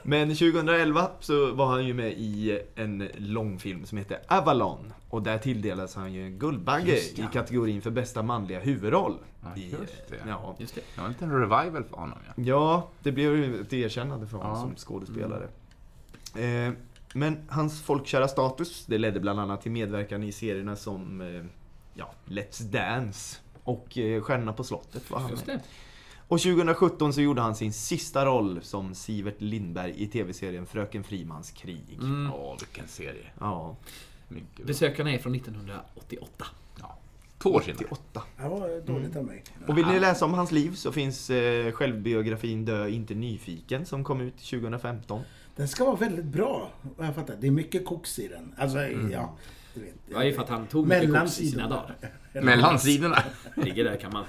men 0.02 0.28
2011 0.28 1.10
så 1.20 1.52
var 1.52 1.66
han 1.66 1.86
ju 1.86 1.94
med 1.94 2.12
i 2.12 2.60
en 2.74 3.08
långfilm 3.16 3.86
som 3.86 3.98
heter 3.98 4.18
Avalon. 4.28 4.92
Och 5.08 5.22
där 5.22 5.38
tilldelas 5.38 5.94
han 5.94 6.12
ju 6.12 6.26
en 6.26 6.38
Guldbagge 6.38 6.98
ja. 7.16 7.24
i 7.24 7.28
kategorin 7.32 7.82
för 7.82 7.90
bästa 7.90 8.22
manliga 8.22 8.60
huvudroll. 8.60 9.18
Ja, 9.42 9.56
I, 9.56 9.70
just 9.70 10.08
det. 10.08 10.16
Ja. 10.26 10.56
Just 10.58 10.74
det. 10.74 10.80
Det 10.94 11.00
var 11.00 11.06
en 11.06 11.12
liten 11.12 11.30
revival 11.32 11.84
för 11.84 11.96
honom 11.96 12.18
ja. 12.26 12.32
ja, 12.44 12.88
det 13.02 13.12
blev 13.12 13.36
ju 13.36 13.60
ett 13.60 13.72
erkännande 13.72 14.26
för 14.26 14.36
honom 14.38 14.52
Ja. 14.52 14.60
som 14.60 14.76
skådespelare. 14.76 15.48
Eh, 16.34 16.72
men 17.14 17.38
hans 17.48 17.82
folkkära 17.82 18.28
status, 18.28 18.86
det 18.86 18.98
ledde 18.98 19.20
bland 19.20 19.40
annat 19.40 19.62
till 19.62 19.72
medverkan 19.72 20.22
i 20.22 20.32
serierna 20.32 20.76
som 20.76 21.20
eh, 21.20 21.44
ja, 21.94 22.10
Let's 22.26 22.62
Dance 22.62 23.38
och 23.64 23.98
eh, 23.98 24.22
Stjärnorna 24.22 24.52
på 24.52 24.64
slottet 24.64 25.10
var 25.10 25.20
han 25.20 25.30
med. 25.46 25.60
Och 26.30 26.40
2017 26.40 27.12
så 27.12 27.20
gjorde 27.20 27.40
han 27.40 27.54
sin 27.54 27.72
sista 27.72 28.24
roll 28.24 28.58
som 28.62 28.94
Sivert 28.94 29.40
Lindberg 29.40 29.94
i 29.96 30.06
tv-serien 30.06 30.66
Fröken 30.66 31.04
Frimans 31.04 31.50
krig. 31.50 31.98
Mm. 32.00 32.32
Åh, 32.34 32.56
vilken 32.60 32.88
serie. 32.88 33.26
Ja, 33.40 33.76
Mycket. 34.28 34.66
Besökarna 34.66 35.12
är 35.12 35.18
från 35.18 35.34
1988. 35.34 36.46
Ja. 36.80 36.98
Två 37.38 37.50
år 37.50 37.60
sedan. 37.60 37.76
88. 37.78 38.22
Det 38.36 38.48
var 38.48 38.86
dåligt 38.86 39.16
av 39.16 39.24
mig. 39.24 39.44
Och 39.66 39.78
vill 39.78 39.86
ni 39.86 40.00
läsa 40.00 40.24
om 40.24 40.34
hans 40.34 40.52
liv 40.52 40.74
så 40.74 40.92
finns 40.92 41.30
eh, 41.30 41.72
självbiografin 41.72 42.64
Dö 42.64 42.88
inte 42.88 43.14
nyfiken 43.14 43.86
som 43.86 44.04
kom 44.04 44.20
ut 44.20 44.36
2015. 44.36 45.20
Den 45.56 45.68
ska 45.68 45.84
vara 45.84 45.96
väldigt 45.96 46.24
bra, 46.24 46.70
jag 46.98 47.14
fattar. 47.14 47.36
Det 47.40 47.46
är 47.46 47.50
mycket 47.50 47.84
koks 47.84 48.18
i 48.18 48.28
den. 48.28 48.54
Alltså, 48.58 48.78
ja. 49.12 49.36
Det 50.08 50.14
var 50.14 50.22
ju 50.22 50.32
för 50.34 50.42
att 50.42 50.48
han 50.48 50.66
tog 50.66 50.86
mycket 50.86 51.08
Mellan 51.08 51.26
koks 51.26 51.40
i 51.40 51.50
sina 51.50 51.62
sidorna. 51.62 51.82
dagar. 52.32 52.42
Mellan 52.44 52.78
sidorna. 52.78 53.22
Ligger 53.56 53.84
där 53.84 53.96
kan 53.96 54.12
man. 54.12 54.24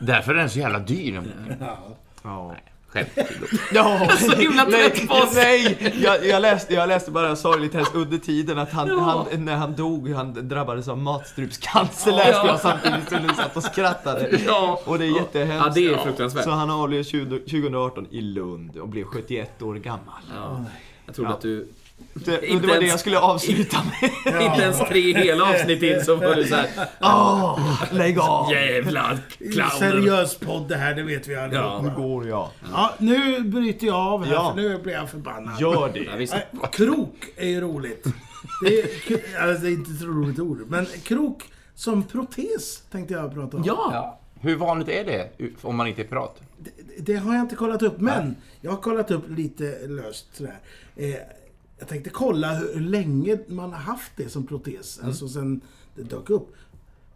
Därför 0.00 0.34
är 0.34 0.38
den 0.38 0.50
så 0.50 0.58
jävla 0.58 0.78
dyr. 0.78 1.22
Ja. 1.60 1.96
Ja. 2.22 2.56
Självkritik. 2.88 3.60
Ja, 3.72 4.08
Så 4.18 4.36
himla 4.36 4.64
trött 4.64 5.08
på 5.08 5.14
oss. 5.14 5.34
Nej! 5.34 5.92
Jag, 6.02 6.26
jag, 6.26 6.42
läste, 6.42 6.74
jag 6.74 6.88
läste 6.88 7.10
bara 7.10 7.36
sorgligt 7.36 7.74
helst 7.74 7.94
under 7.94 8.18
tiden 8.18 8.58
att 8.58 8.72
han, 8.72 8.98
han, 8.98 9.44
när 9.44 9.56
han 9.56 9.76
dog, 9.76 10.10
han 10.10 10.48
drabbades 10.48 10.88
av 10.88 10.98
matstrupscancer 10.98 12.12
läste 12.12 12.46
jag 12.46 12.60
samtidigt 12.60 13.08
som 13.08 13.26
du 13.28 13.34
satt 13.34 13.56
och 13.56 13.62
skrattade. 13.62 14.38
Ja. 14.46 14.80
Och 14.86 14.98
det 14.98 15.04
är 15.06 15.16
jättehemskt. 15.16 15.66
Ja, 15.66 15.72
det 15.74 15.94
är 15.94 15.96
fruktansvärt. 16.04 16.44
Så 16.44 16.50
han 16.50 16.70
avled 16.70 17.06
20 17.06 17.38
2018 17.38 18.06
i 18.10 18.20
Lund 18.20 18.76
och 18.76 18.88
blev 18.88 19.04
71 19.04 19.62
år 19.62 19.74
gammal. 19.74 20.20
Ja. 20.36 20.64
Jag 21.06 21.14
trodde 21.14 21.30
Ja. 21.30 21.34
att 21.36 21.42
du... 21.42 21.68
Det, 22.14 22.24
det 22.40 22.54
var 22.54 22.60
det 22.60 22.72
ens- 22.72 22.90
jag 22.90 23.00
skulle 23.00 23.18
avsluta 23.18 23.76
med. 24.00 24.42
Inte 24.42 24.62
ens 24.62 24.78
tre 24.78 25.18
hela 25.18 25.44
avsnitt 25.44 25.82
in 25.82 26.04
så 26.04 26.16
var 26.16 26.34
du 26.34 26.44
såhär... 26.44 26.66
Åh, 27.00 27.60
lägg 27.92 28.18
av! 28.18 28.52
Jävlar, 28.52 29.18
clowner. 29.38 29.70
Seriös 29.78 30.38
podd 30.38 30.68
det 30.68 30.76
här, 30.76 30.94
det 30.94 31.02
vet 31.02 31.28
vi 31.28 31.36
allihopa. 31.36 31.82
Nu 31.82 31.90
går 31.96 32.28
jag. 32.28 32.48
Ja, 32.72 32.94
nu 32.98 33.40
bryter 33.40 33.86
jag 33.86 33.96
av 33.96 34.24
här 34.24 34.32
Ja. 34.32 34.50
för 34.54 34.62
nu 34.62 34.78
blir 34.78 34.92
jag 34.92 35.10
förbannad. 35.10 35.60
Gör 35.60 35.72
Ja, 35.72 35.88
det. 35.92 36.68
Krok 36.72 37.24
är 37.36 37.48
ju 37.48 37.60
roligt. 37.60 38.04
Det 38.64 38.80
är, 38.80 39.48
alltså, 39.48 39.62
det 39.64 39.68
är 39.68 39.72
inte 39.72 39.90
ett 39.92 40.02
roligt 40.02 40.38
ord. 40.38 40.58
Men 40.68 40.86
krok 41.04 41.42
som 41.74 42.02
protes 42.02 42.80
tänkte 42.90 43.14
jag 43.14 43.34
prata 43.34 43.56
om. 43.56 43.62
Ja! 43.66 43.90
Ja. 43.92 44.16
Hur 44.42 44.56
vanligt 44.56 44.88
är 44.88 45.04
det 45.04 45.30
om 45.62 45.76
man 45.76 45.86
inte 45.86 46.02
är 46.02 46.06
pirat? 46.06 46.40
Det, 46.58 46.70
det 46.98 47.16
har 47.16 47.34
jag 47.34 47.40
inte 47.40 47.56
kollat 47.56 47.82
upp, 47.82 48.00
men 48.00 48.36
jag 48.60 48.70
har 48.70 48.78
kollat 48.78 49.10
upp 49.10 49.24
lite 49.28 49.78
löst 49.86 50.26
sådär. 50.36 50.58
Eh, 50.96 51.08
jag 51.80 51.88
tänkte 51.88 52.10
kolla 52.10 52.54
hur 52.54 52.80
länge 52.80 53.38
man 53.48 53.72
har 53.72 53.80
haft 53.80 54.12
det 54.16 54.28
som 54.28 54.46
protes, 54.46 55.00
alltså 55.04 55.28
sen 55.28 55.60
det 55.94 56.02
dök 56.02 56.30
upp. 56.30 56.54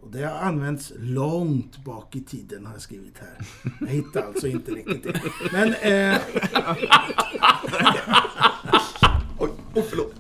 Och 0.01 0.11
det 0.11 0.23
har 0.25 0.39
använts 0.39 0.93
långt 0.97 1.85
bak 1.85 2.17
i 2.17 2.25
tiden, 2.25 2.67
har 2.67 2.73
jag 2.73 2.83
skrivit 2.83 3.19
här. 3.19 3.47
Jag 3.81 3.87
hittar 3.87 4.23
alltså 4.23 4.47
inte 4.47 4.73
riktigt 4.73 5.03
det. 5.03 5.21
Men... 5.53 5.75
Eh, 5.75 6.21
Oj, 9.39 9.51
oh, 9.75 9.85
förlåt. 9.91 10.15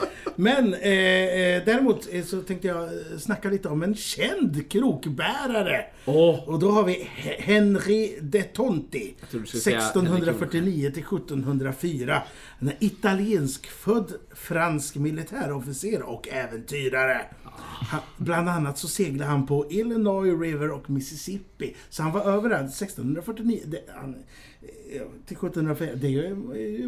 Men 0.36 0.74
eh, 0.74 0.80
eh, 0.90 1.62
däremot 1.64 2.08
eh, 2.12 2.24
så 2.24 2.42
tänkte 2.42 2.68
jag 2.68 2.82
eh, 2.84 3.18
snacka 3.18 3.50
lite 3.50 3.68
om 3.68 3.82
en 3.82 3.94
känd 3.94 4.70
krokbärare. 4.70 5.84
Åh. 6.06 6.48
Och 6.48 6.58
då 6.58 6.70
har 6.70 6.84
vi 6.84 6.92
He- 7.16 7.40
Henry 7.42 8.18
de 8.20 8.42
Tonti. 8.42 9.14
trodde 9.30 9.42
du 9.44 9.46
skulle 9.48 9.60
säga 9.60 9.78
1649 9.78 10.90
till 10.94 11.02
1704. 11.02 12.22
En 12.58 12.72
italiensk-född 12.80 14.12
fransk 14.34 14.94
militärofficer 14.96 16.02
och 16.02 16.28
äventyrare. 16.28 17.20
Han, 17.90 18.00
bland 18.16 18.48
annat 18.48 18.78
så 18.78 18.88
seglade 18.88 19.30
han 19.30 19.46
på 19.46 19.66
Illinois 19.70 20.40
River 20.42 20.70
och 20.70 20.90
Mississippi. 20.90 21.74
Så 21.90 22.02
han 22.02 22.12
var 22.12 22.20
överallt 22.20 22.70
1649 22.82 23.60
det, 23.66 23.80
han, 23.94 24.16
till 25.26 25.36
1704. 25.36 25.90
Det 25.94 26.06
är 26.06 26.10
ju 26.10 26.34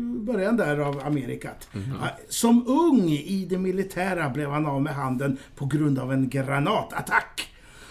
början 0.01 0.57
där 0.57 0.79
av 0.79 1.01
Amerikat. 1.07 1.69
Ja, 1.73 2.09
Som 2.29 2.67
ung 2.69 3.09
i 3.33 3.45
det 3.45 3.59
militära 3.59 4.31
blev 4.31 4.51
han 4.51 4.67
av 4.67 4.83
med 4.83 4.95
handen 4.95 5.39
på 5.57 5.67
grund 5.67 5.99
av 5.99 6.13
en 6.13 6.29
granatattack. 6.29 7.49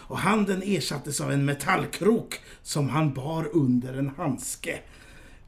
Och 0.07 0.17
handen 0.17 0.61
ersattes 0.65 1.21
av 1.21 1.31
en 1.31 1.45
metallkrok 1.45 2.39
som 2.63 2.89
han 2.89 3.13
bar 3.13 3.49
under 3.53 3.93
en 3.93 4.11
handske. 4.17 4.79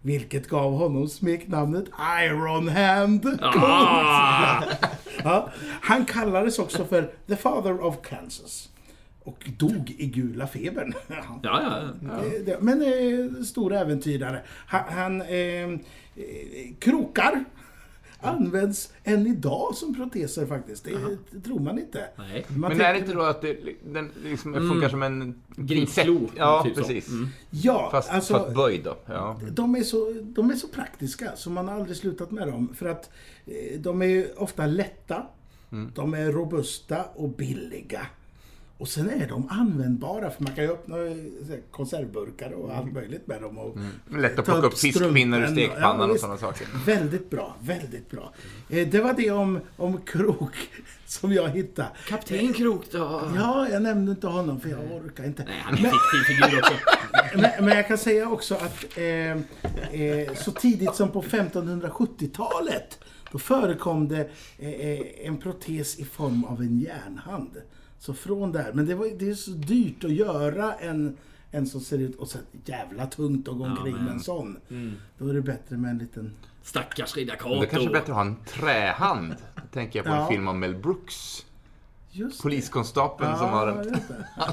Vilket 0.01 0.47
gav 0.47 0.73
honom 0.73 1.07
smeknamnet 1.09 1.85
Iron 2.23 2.67
Hand. 2.67 3.39
Ah! 3.41 4.63
Ja, 5.23 5.50
han 5.81 6.05
kallades 6.05 6.59
också 6.59 6.85
för 6.85 7.12
The 7.27 7.35
Father 7.35 7.83
of 7.83 7.95
Kansas. 8.01 8.69
Och 9.23 9.50
dog 9.57 9.95
i 9.97 10.05
gula 10.05 10.47
febern. 10.47 10.93
Ja. 11.07 11.39
Ja, 11.43 11.83
ja, 12.45 12.57
Men 12.59 12.81
eh, 12.81 13.43
stor 13.43 13.73
äventyrare. 13.73 14.41
Han, 14.47 14.81
han 14.89 15.21
eh, 15.21 15.63
eh, 15.63 15.77
krokar 16.79 17.43
används 18.23 18.93
än 19.03 19.27
idag 19.27 19.75
som 19.75 19.95
proteser 19.95 20.45
faktiskt. 20.45 20.87
Det 21.31 21.39
tror 21.41 21.59
man 21.59 21.79
inte. 21.79 22.05
Nej. 22.15 22.45
Man 22.49 22.59
Men 22.59 22.69
tänker- 22.69 22.85
är 22.85 22.93
det 22.93 22.99
inte 22.99 23.13
då 23.13 23.21
att 23.21 23.41
det, 23.41 23.57
den 23.85 24.11
liksom 24.23 24.53
funkar 24.53 24.89
som 24.89 25.03
en... 25.03 25.41
Pincett? 25.67 26.07
Ja, 26.37 26.63
typ 26.63 26.75
precis. 26.75 27.07
Mm. 27.09 27.27
Ja, 27.49 27.89
Fast, 27.91 28.09
alltså... 28.11 28.33
fast 28.33 28.55
böjd 28.55 28.83
då. 28.83 28.97
Ja. 29.05 29.39
De 29.51 29.75
är, 29.75 29.83
så, 29.83 30.13
de 30.23 30.49
är 30.49 30.55
så 30.55 30.67
praktiska 30.67 31.31
så 31.35 31.49
man 31.49 31.67
har 31.67 31.75
aldrig 31.75 31.97
slutat 31.97 32.31
med 32.31 32.47
dem. 32.47 32.73
För 32.75 32.85
att 32.85 33.09
eh, 33.45 33.79
de 33.79 34.01
är 34.01 34.41
ofta 34.41 34.65
lätta, 34.65 35.25
de 35.95 36.13
är 36.13 36.31
robusta 36.31 37.03
och 37.15 37.29
billiga. 37.29 38.07
Och 38.83 38.89
sen 38.89 39.09
är 39.09 39.27
de 39.27 39.47
användbara 39.49 40.29
för 40.29 40.43
man 40.43 40.53
kan 40.55 40.63
ju 40.63 40.71
öppna 40.71 40.97
eh, 40.97 41.13
konservburkar 41.71 42.51
och 42.51 42.75
allt 42.75 42.93
möjligt 42.93 43.27
med 43.27 43.41
dem. 43.41 43.57
Och 43.57 43.77
Lätt 44.09 44.39
att 44.39 44.45
ta 44.45 44.51
plocka 44.51 44.67
upp 44.67 44.77
fiskpinnar 44.77 45.41
ur 45.41 45.47
stekpannan 45.47 46.07
Ja, 46.07 46.13
och 46.13 46.19
sådana 46.19 46.37
saker. 46.37 46.67
Väldigt 46.85 47.29
bra, 47.29 47.55
väldigt 47.59 48.09
bra. 48.11 48.33
Eh, 48.69 48.87
Det 48.87 49.01
var 49.01 49.13
det 49.13 49.31
om, 49.31 49.59
om 49.77 49.97
krok 50.01 50.55
som 51.05 51.33
jag 51.33 51.49
hittade. 51.49 51.87
Kapten 52.07 52.53
Krok 52.53 52.91
då? 52.91 53.31
Ja, 53.35 53.67
jag 53.69 53.81
nämnde 53.81 54.11
inte 54.11 54.27
honom 54.27 54.59
för 54.59 54.69
jag 54.69 54.79
orkar 54.91 55.23
inte. 55.25 55.43
Nej, 55.43 55.61
han 55.63 55.73
är 55.73 55.77
en 55.77 55.83
fiktiv 55.91 56.35
figur 56.35 56.59
också. 56.59 56.73
Men, 57.35 57.65
men 57.65 57.77
jag 57.77 57.87
kan 57.87 57.97
säga 57.97 58.29
också 58.29 58.55
att 58.55 58.97
eh, 58.97 59.31
eh, 60.01 60.33
så 60.35 60.51
tidigt 60.51 60.95
som 60.95 61.11
på 61.11 61.21
1570-talet 61.21 62.99
då 63.31 63.39
förekom 63.39 64.07
det 64.07 64.29
eh, 64.57 64.69
eh, 64.69 64.99
en 65.27 65.37
protes 65.37 65.99
i 65.99 66.05
form 66.05 66.43
av 66.45 66.61
en 66.61 66.79
järnhand. 66.79 67.57
Så 68.05 68.13
från 68.13 68.51
där, 68.51 68.72
men 68.74 68.86
det, 68.86 68.95
var, 68.95 69.07
det 69.19 69.29
är 69.29 69.33
så 69.33 69.51
dyrt 69.51 70.03
att 70.03 70.12
göra 70.12 70.74
en, 70.74 71.17
en 71.51 71.67
som 71.67 71.81
ser 71.81 71.98
ut 71.98 72.15
och 72.15 72.27
så 72.27 72.38
jävla 72.65 73.05
tungt 73.05 73.48
att 73.48 73.57
gå 73.57 73.65
omkring 73.65 73.95
med 73.95 74.13
en 74.13 74.19
sån. 74.19 74.57
Då 75.17 75.27
är 75.27 75.33
det 75.33 75.41
bättre 75.41 75.77
med 75.77 75.91
en 75.91 75.98
liten... 75.98 76.33
Stackars 76.63 77.15
riddar 77.15 77.38
Men 77.43 77.60
Det 77.60 77.65
kanske 77.65 77.89
är 77.89 77.93
bättre 77.93 78.12
att 78.12 78.17
ha 78.17 78.22
en 78.22 78.36
trähand. 78.45 79.36
Då 79.55 79.62
tänker 79.74 80.00
jag 80.00 80.05
på 80.05 80.12
en 80.12 80.17
Ja. 80.17 80.27
film 80.27 80.48
av 80.48 80.55
Mel 80.55 80.75
Brooks. 80.75 81.45
Just. 82.12 82.41
Poliskonstapeln 82.41 83.38
som 83.38 83.50
har 83.50 83.67
en... 83.67 83.77
just 83.77 84.07
det. 84.07 84.27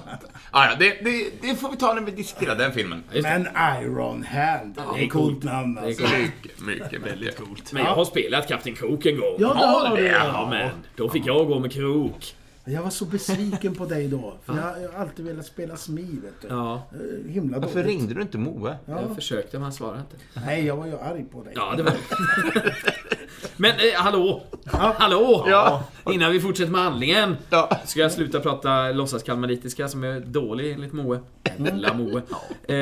Ah, 0.50 0.64
ja, 0.70 0.76
det, 0.78 1.04
det, 1.04 1.30
det 1.42 1.56
får 1.56 1.70
vi 1.70 1.76
ta 1.76 1.94
när 1.94 2.02
vi 2.02 2.10
diskuterar 2.10 2.56
den 2.56 2.72
filmen. 2.72 3.02
Men 3.22 3.48
Iron 3.82 4.22
Hand, 4.24 4.74
det 4.94 5.00
är 5.00 5.04
ett 5.04 5.12
coolt 5.12 5.42
namn 5.42 5.74
Det 5.74 5.80
är 5.80 5.86
alltså. 5.86 6.02
Mycket, 6.02 6.60
mycket, 6.60 7.02
väldigt 7.02 7.36
coolt. 7.36 7.72
Men 7.72 7.84
jag 7.84 7.94
har 7.94 8.04
spelat 8.04 8.48
Kapten 8.48 8.74
Krok 8.74 9.06
en 9.06 9.16
gång. 9.16 9.34
Ja, 9.38 9.54
det 9.54 9.66
har 9.66 9.96
du. 9.96 10.06
Ja, 10.06 10.46
men 10.50 10.70
då 10.96 11.08
fick 11.08 11.26
jag 11.26 11.46
gå 11.46 11.58
med 11.58 11.72
krok. 11.72 12.34
Jag 12.64 12.82
var 12.82 12.90
så 12.90 13.04
besviken 13.04 13.74
på 13.74 13.84
dig 13.86 14.08
då. 14.08 14.34
För 14.44 14.56
jag, 14.56 14.82
jag 14.82 14.92
har 14.92 14.98
alltid 14.98 15.24
velat 15.24 15.46
spela 15.46 15.76
SMI, 15.76 16.02
vet 16.02 16.34
du. 16.42 16.48
Ja, 16.48 16.82
Eh, 16.92 17.30
Himla 17.32 17.58
Varför 17.58 17.74
dåligt. 17.74 17.86
ringde 17.86 18.14
du 18.14 18.22
inte 18.22 18.38
Moe? 18.38 18.76
Ja. 18.86 19.00
jag 19.00 19.14
försökte 19.14 19.56
men 19.56 19.62
han 19.62 19.72
svarade 19.72 20.00
inte. 20.00 20.16
Nej, 20.46 20.66
jag 20.66 20.76
var 20.76 20.86
ju 20.86 20.98
arg 20.98 21.24
på 21.32 21.42
dig. 21.42 21.52
Ja, 21.56 21.74
det 21.76 21.82
var 21.82 21.92
Men 23.56 23.70
eh, 23.70 23.94
hallå! 24.02 24.42
Hallå! 24.72 25.44
Ja. 25.48 25.84
Innan 26.12 26.32
vi 26.32 26.40
fortsätter 26.40 26.72
med 26.72 26.80
handlingen. 26.80 27.36
Ja. 27.50 27.80
Ska 27.84 28.00
jag 28.00 28.12
sluta 28.12 28.40
prata 28.40 28.92
låtsaskalmaritiska 28.92 29.88
som 29.88 30.04
är 30.04 30.20
dålig 30.20 30.72
enligt 30.72 30.92
Moe? 30.92 31.20
Jävla 31.58 31.94
Moe. 31.94 32.22
Eh, 32.68 32.76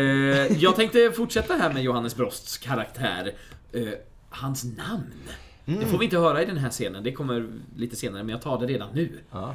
jag 0.62 0.76
tänkte 0.76 1.12
fortsätta 1.16 1.54
här 1.54 1.72
med 1.72 1.82
Johannes 1.82 2.16
Brosts 2.16 2.58
karaktär. 2.58 3.32
Eh, 3.72 3.82
hans 4.30 4.64
namn. 4.64 5.12
Det 5.80 5.86
får 5.86 5.98
vi 5.98 6.04
inte 6.04 6.18
höra 6.18 6.42
i 6.42 6.46
den 6.46 6.56
här 6.56 6.70
scenen, 6.70 7.02
det 7.02 7.12
kommer 7.12 7.46
lite 7.76 7.96
senare, 7.96 8.22
men 8.22 8.30
jag 8.30 8.42
tar 8.42 8.60
det 8.60 8.66
redan 8.66 8.88
nu. 8.94 9.18
Ja. 9.30 9.54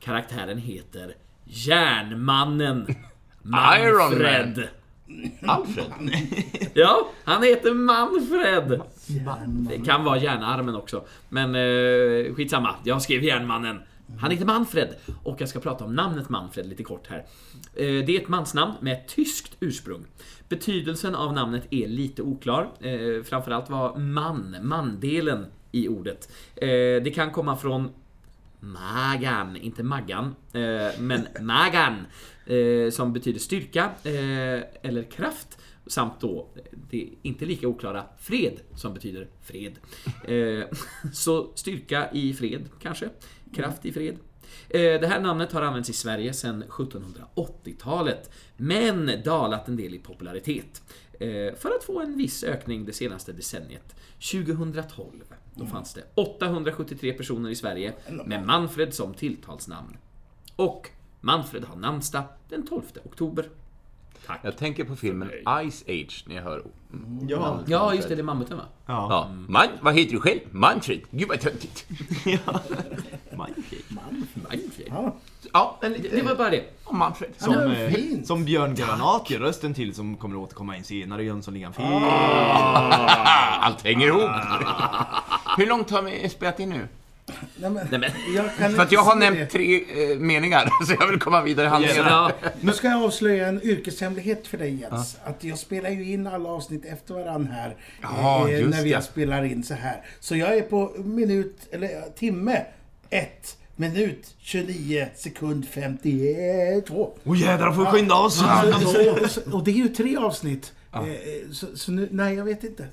Karaktären 0.00 0.58
heter 0.58 1.14
Järnmannen 1.44 2.86
Iron 3.80 3.96
Manfred. 3.98 4.68
Alfred? 5.46 5.86
Ja, 6.74 7.08
han 7.24 7.42
heter 7.42 7.74
Manfred. 7.74 8.80
Järnman. 9.06 9.68
Det 9.70 9.84
kan 9.84 10.04
vara 10.04 10.18
järnarmen 10.18 10.74
också. 10.74 11.04
Men 11.28 11.54
eh, 11.54 12.34
skitsamma, 12.34 12.74
jag 12.84 13.02
skrev 13.02 13.24
järnmannen. 13.24 13.80
Han 14.18 14.30
heter 14.30 14.46
Manfred 14.46 14.94
och 15.22 15.40
jag 15.40 15.48
ska 15.48 15.60
prata 15.60 15.84
om 15.84 15.94
namnet 15.94 16.28
Manfred 16.28 16.66
lite 16.66 16.82
kort 16.82 17.06
här. 17.06 17.18
Eh, 17.74 18.04
det 18.04 18.16
är 18.16 18.20
ett 18.20 18.28
mansnamn 18.28 18.74
med 18.80 18.92
ett 18.92 19.08
tyskt 19.08 19.56
ursprung. 19.60 20.06
Betydelsen 20.48 21.14
av 21.14 21.32
namnet 21.32 21.66
är 21.70 21.88
lite 21.88 22.22
oklar. 22.22 22.70
Eh, 22.80 23.22
framförallt 23.22 23.70
var 23.70 23.98
man, 23.98 24.56
mandelen 24.62 25.46
i 25.72 25.88
ordet. 25.88 26.32
Eh, 26.56 26.68
det 27.02 27.14
kan 27.14 27.30
komma 27.30 27.56
från 27.56 27.90
Magan, 28.62 29.56
inte 29.56 29.82
Maggan, 29.82 30.34
men 30.98 31.26
Magan, 31.40 32.06
som 32.92 33.12
betyder 33.12 33.38
styrka 33.38 33.90
eller 34.82 35.02
kraft. 35.10 35.58
Samt 35.86 36.20
då, 36.20 36.48
det 36.90 37.02
är 37.02 37.08
inte 37.22 37.44
lika 37.44 37.68
oklara, 37.68 38.04
fred, 38.18 38.60
som 38.76 38.94
betyder 38.94 39.28
fred. 39.42 39.72
Så 41.12 41.52
styrka 41.54 42.10
i 42.12 42.34
fred, 42.34 42.68
kanske. 42.82 43.08
Kraft 43.54 43.86
i 43.86 43.92
fred. 43.92 44.18
Eh, 44.68 44.80
det 45.00 45.06
här 45.06 45.20
namnet 45.20 45.52
har 45.52 45.62
använts 45.62 45.90
i 45.90 45.92
Sverige 45.92 46.32
sedan 46.32 46.64
1780-talet, 46.68 48.30
men 48.56 49.10
dalat 49.24 49.68
en 49.68 49.76
del 49.76 49.94
i 49.94 49.98
popularitet. 49.98 50.82
Eh, 51.12 51.54
för 51.54 51.70
att 51.76 51.84
få 51.84 52.00
en 52.00 52.16
viss 52.16 52.44
ökning 52.44 52.84
det 52.84 52.92
senaste 52.92 53.32
decenniet. 53.32 53.94
2012, 54.32 55.24
då 55.54 55.66
fanns 55.66 55.94
det 55.94 56.02
873 56.14 57.12
personer 57.12 57.50
i 57.50 57.54
Sverige 57.54 57.92
med 58.26 58.46
Manfred 58.46 58.94
som 58.94 59.14
tilltalsnamn. 59.14 59.96
Och 60.56 60.90
Manfred 61.20 61.64
har 61.64 61.76
namnsdag 61.76 62.24
den 62.48 62.66
12 62.66 62.82
oktober. 63.04 63.48
Tack. 64.26 64.40
Jag 64.42 64.56
tänker 64.56 64.84
på 64.84 64.96
filmen 64.96 65.30
Ice 65.70 65.84
Age 65.88 66.24
när 66.26 66.36
jag 66.36 66.42
hör 66.42 66.66
Ja. 67.28 67.60
Ja, 67.66 67.94
just 67.94 68.08
det, 68.08 68.14
det 68.14 68.20
är 68.20 68.24
mammuten 68.24 68.56
va? 68.56 68.64
Ja. 68.86 69.06
Ja. 69.10 69.28
Man, 69.48 69.66
vad 69.80 69.94
heter 69.94 70.12
du 70.12 70.20
själv? 70.20 70.40
Manfred? 70.50 71.00
Gud 71.10 71.28
vad 71.28 71.40
töntigt. 71.40 71.86
Manfred. 73.36 73.82
Manfred. 73.88 74.86
Ja, 74.88 75.14
Ja, 75.52 75.78
men 75.82 75.92
Det, 75.92 75.98
det 76.08 76.22
var 76.22 76.34
bara 76.34 76.50
det. 76.50 76.64
Ja, 76.86 76.92
Manfred. 76.92 77.30
Som, 77.38 77.54
eh, 77.54 78.22
som 78.24 78.44
Björn 78.44 78.74
Granat 78.74 79.30
gör 79.30 79.38
rösten 79.40 79.74
till 79.74 79.94
som 79.94 80.16
kommer 80.16 80.36
att 80.36 80.42
återkomma 80.42 80.74
i 80.74 80.78
en 80.78 80.84
senare 80.84 81.24
Jönssonligan-film. 81.24 81.88
Ah, 81.92 83.58
allt 83.60 83.84
hänger 83.84 84.06
ihop. 84.06 84.30
Hur 85.56 85.66
långt 85.66 85.90
har 85.90 86.02
vi 86.02 86.28
spelat 86.28 86.60
in 86.60 86.68
nu? 86.70 86.88
Nej, 87.60 87.70
men, 87.70 87.86
Nej, 87.90 88.00
men- 88.00 88.34
jag 88.36 88.56
kan 88.56 88.72
För 88.74 88.82
att 88.82 88.92
jag 88.92 89.00
har 89.02 89.16
nämnt 89.16 89.50
tre 89.50 89.74
eh, 90.12 90.18
meningar, 90.18 90.70
så 90.86 90.94
jag 91.00 91.06
vill 91.06 91.18
komma 91.20 91.42
vidare 91.42 91.66
i 91.66 91.68
handlingen. 91.68 91.96
Ja, 92.06 92.32
det. 92.42 92.52
Nu 92.60 92.72
ska 92.72 92.88
jag 92.88 93.02
avslöja 93.02 93.48
en 93.48 93.62
yrkeshemlighet 93.62 94.46
för 94.46 94.58
dig 94.58 94.74
Jens. 94.74 95.16
Att 95.24 95.44
jag 95.44 95.58
spelar 95.58 95.90
ju 95.90 96.12
in 96.12 96.26
alla 96.26 96.48
avsnitt 96.48 96.84
efter 96.84 97.14
varann 97.14 97.46
här. 97.46 97.76
Ja, 98.02 98.48
eh, 98.50 98.66
när 98.68 98.82
vi 98.84 98.90
det. 98.92 99.02
spelar 99.02 99.44
in 99.44 99.62
så 99.62 99.74
här. 99.74 100.04
Så 100.20 100.36
jag 100.36 100.56
är 100.56 100.62
på 100.62 100.92
minut, 100.96 101.56
eller 101.70 101.88
ja, 101.90 102.02
timme 102.18 102.64
1. 103.10 103.56
Minut 103.76 104.34
29 104.38 105.08
sekund 105.16 105.66
52. 105.68 107.12
Åh 107.24 107.40
jädrar, 107.40 107.72
får 107.72 107.84
vi 107.84 107.90
skynda 107.90 108.14
oss! 108.14 108.34
Så, 108.38 108.44
så, 108.80 109.28
så, 109.28 109.56
och 109.56 109.64
det 109.64 109.70
är 109.70 109.74
ju 109.74 109.88
tre 109.88 110.16
avsnitt. 110.16 110.72
Eh, 110.92 111.00
Så, 111.52 111.66
så 111.74 111.92
nu, 111.92 112.08
nej 112.10 112.34
jag 112.34 112.44
vet 112.44 112.64
inte. 112.64 112.86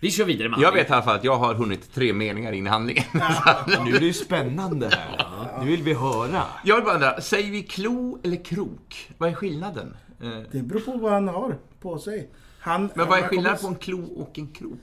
Vi 0.00 0.10
kör 0.10 0.24
vidare 0.24 0.48
med 0.48 0.58
Jag 0.60 0.72
vet 0.72 0.90
i 0.90 0.92
alla 0.92 1.02
fall 1.02 1.16
att 1.16 1.24
jag 1.24 1.36
har 1.38 1.54
hunnit 1.54 1.94
tre 1.94 2.12
meningar 2.12 2.52
in 2.52 2.66
i 2.66 2.70
handlingen. 2.70 3.04
Nu 3.84 3.94
är 3.96 4.00
det 4.00 4.06
ju 4.06 4.12
spännande 4.12 4.88
här. 4.88 5.26
Nu 5.64 5.66
vill 5.70 5.82
vi 5.82 5.94
höra. 5.94 6.42
Jag 6.64 6.76
vill 6.76 6.84
bara 6.84 6.94
undra, 6.94 7.20
säger 7.20 7.50
vi 7.50 7.62
klo 7.62 8.18
eller 8.24 8.44
krok? 8.44 9.10
Vad 9.18 9.30
är 9.30 9.34
skillnaden? 9.34 9.96
Eh, 10.22 10.28
Det 10.52 10.62
beror 10.62 10.80
på 10.80 10.92
vad 10.98 11.12
han 11.12 11.28
har 11.28 11.58
på 11.80 11.98
sig. 11.98 12.28
Han, 12.60 12.90
Men 12.94 13.08
vad 13.08 13.18
är 13.18 13.22
skillnaden 13.22 13.58
på 13.58 13.66
en 13.66 13.74
klo 13.74 14.04
och 14.04 14.38
en 14.38 14.48
krok? 14.48 14.78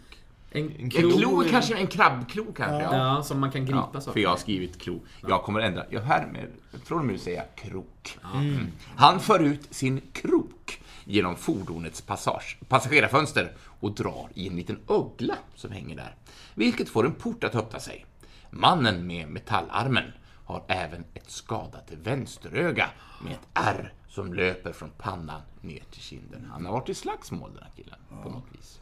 En 0.51 0.71
En 0.79 0.89
klo. 0.89 1.11
klo 1.11 1.41
är 1.43 1.49
kanske 1.49 1.75
en 1.77 1.87
krabbklo 1.87 2.45
kanske? 2.55 2.83
Ja. 2.83 3.15
Ja, 3.15 3.23
som 3.23 3.39
man 3.39 3.51
kan 3.51 3.65
gripa 3.65 3.89
Ja, 3.93 4.01
saker 4.01 4.13
för 4.13 4.19
jag 4.19 4.29
har 4.29 4.37
skrivit 4.37 4.81
klo. 4.81 4.99
Jag 5.27 5.43
kommer 5.43 5.59
ändra, 5.59 5.83
jag 5.89 6.01
härmed, 6.01 6.47
från 6.85 6.99
och 6.99 7.05
med 7.05 7.13
nu 7.13 7.19
säga 7.19 7.43
krok. 7.55 8.17
Mm. 8.35 8.67
Han 8.95 9.19
för 9.19 9.39
ut 9.39 9.67
sin 9.75 10.01
krok 10.13 10.81
genom 11.05 11.35
fordonets 11.35 12.01
passage, 12.01 12.57
passagerarfönster 12.69 13.51
och 13.79 13.91
drar 13.95 14.29
i 14.33 14.47
en 14.47 14.55
liten 14.55 14.79
ögla 14.89 15.37
som 15.55 15.71
hänger 15.71 15.95
där, 15.95 16.15
vilket 16.55 16.89
får 16.89 17.05
en 17.05 17.13
port 17.13 17.43
att 17.43 17.55
öppna 17.55 17.79
sig. 17.79 18.05
Mannen 18.49 19.07
med 19.07 19.29
metallarmen 19.29 20.11
har 20.45 20.63
även 20.67 21.03
ett 21.13 21.31
skadat 21.31 21.91
vänsteröga 22.03 22.89
med 23.23 23.31
ett 23.31 23.47
R 23.53 23.93
som 24.07 24.33
löper 24.33 24.71
från 24.71 24.89
pannan 24.97 25.41
ner 25.61 25.83
till 25.91 26.01
kinden. 26.01 26.47
Han 26.51 26.65
har 26.65 26.73
varit 26.73 26.89
i 26.89 26.93
slagsmål 26.93 27.51
den 27.53 27.63
här 27.63 27.71
killen, 27.75 27.99
på 28.23 28.29
något 28.29 28.45
vis. 28.51 28.79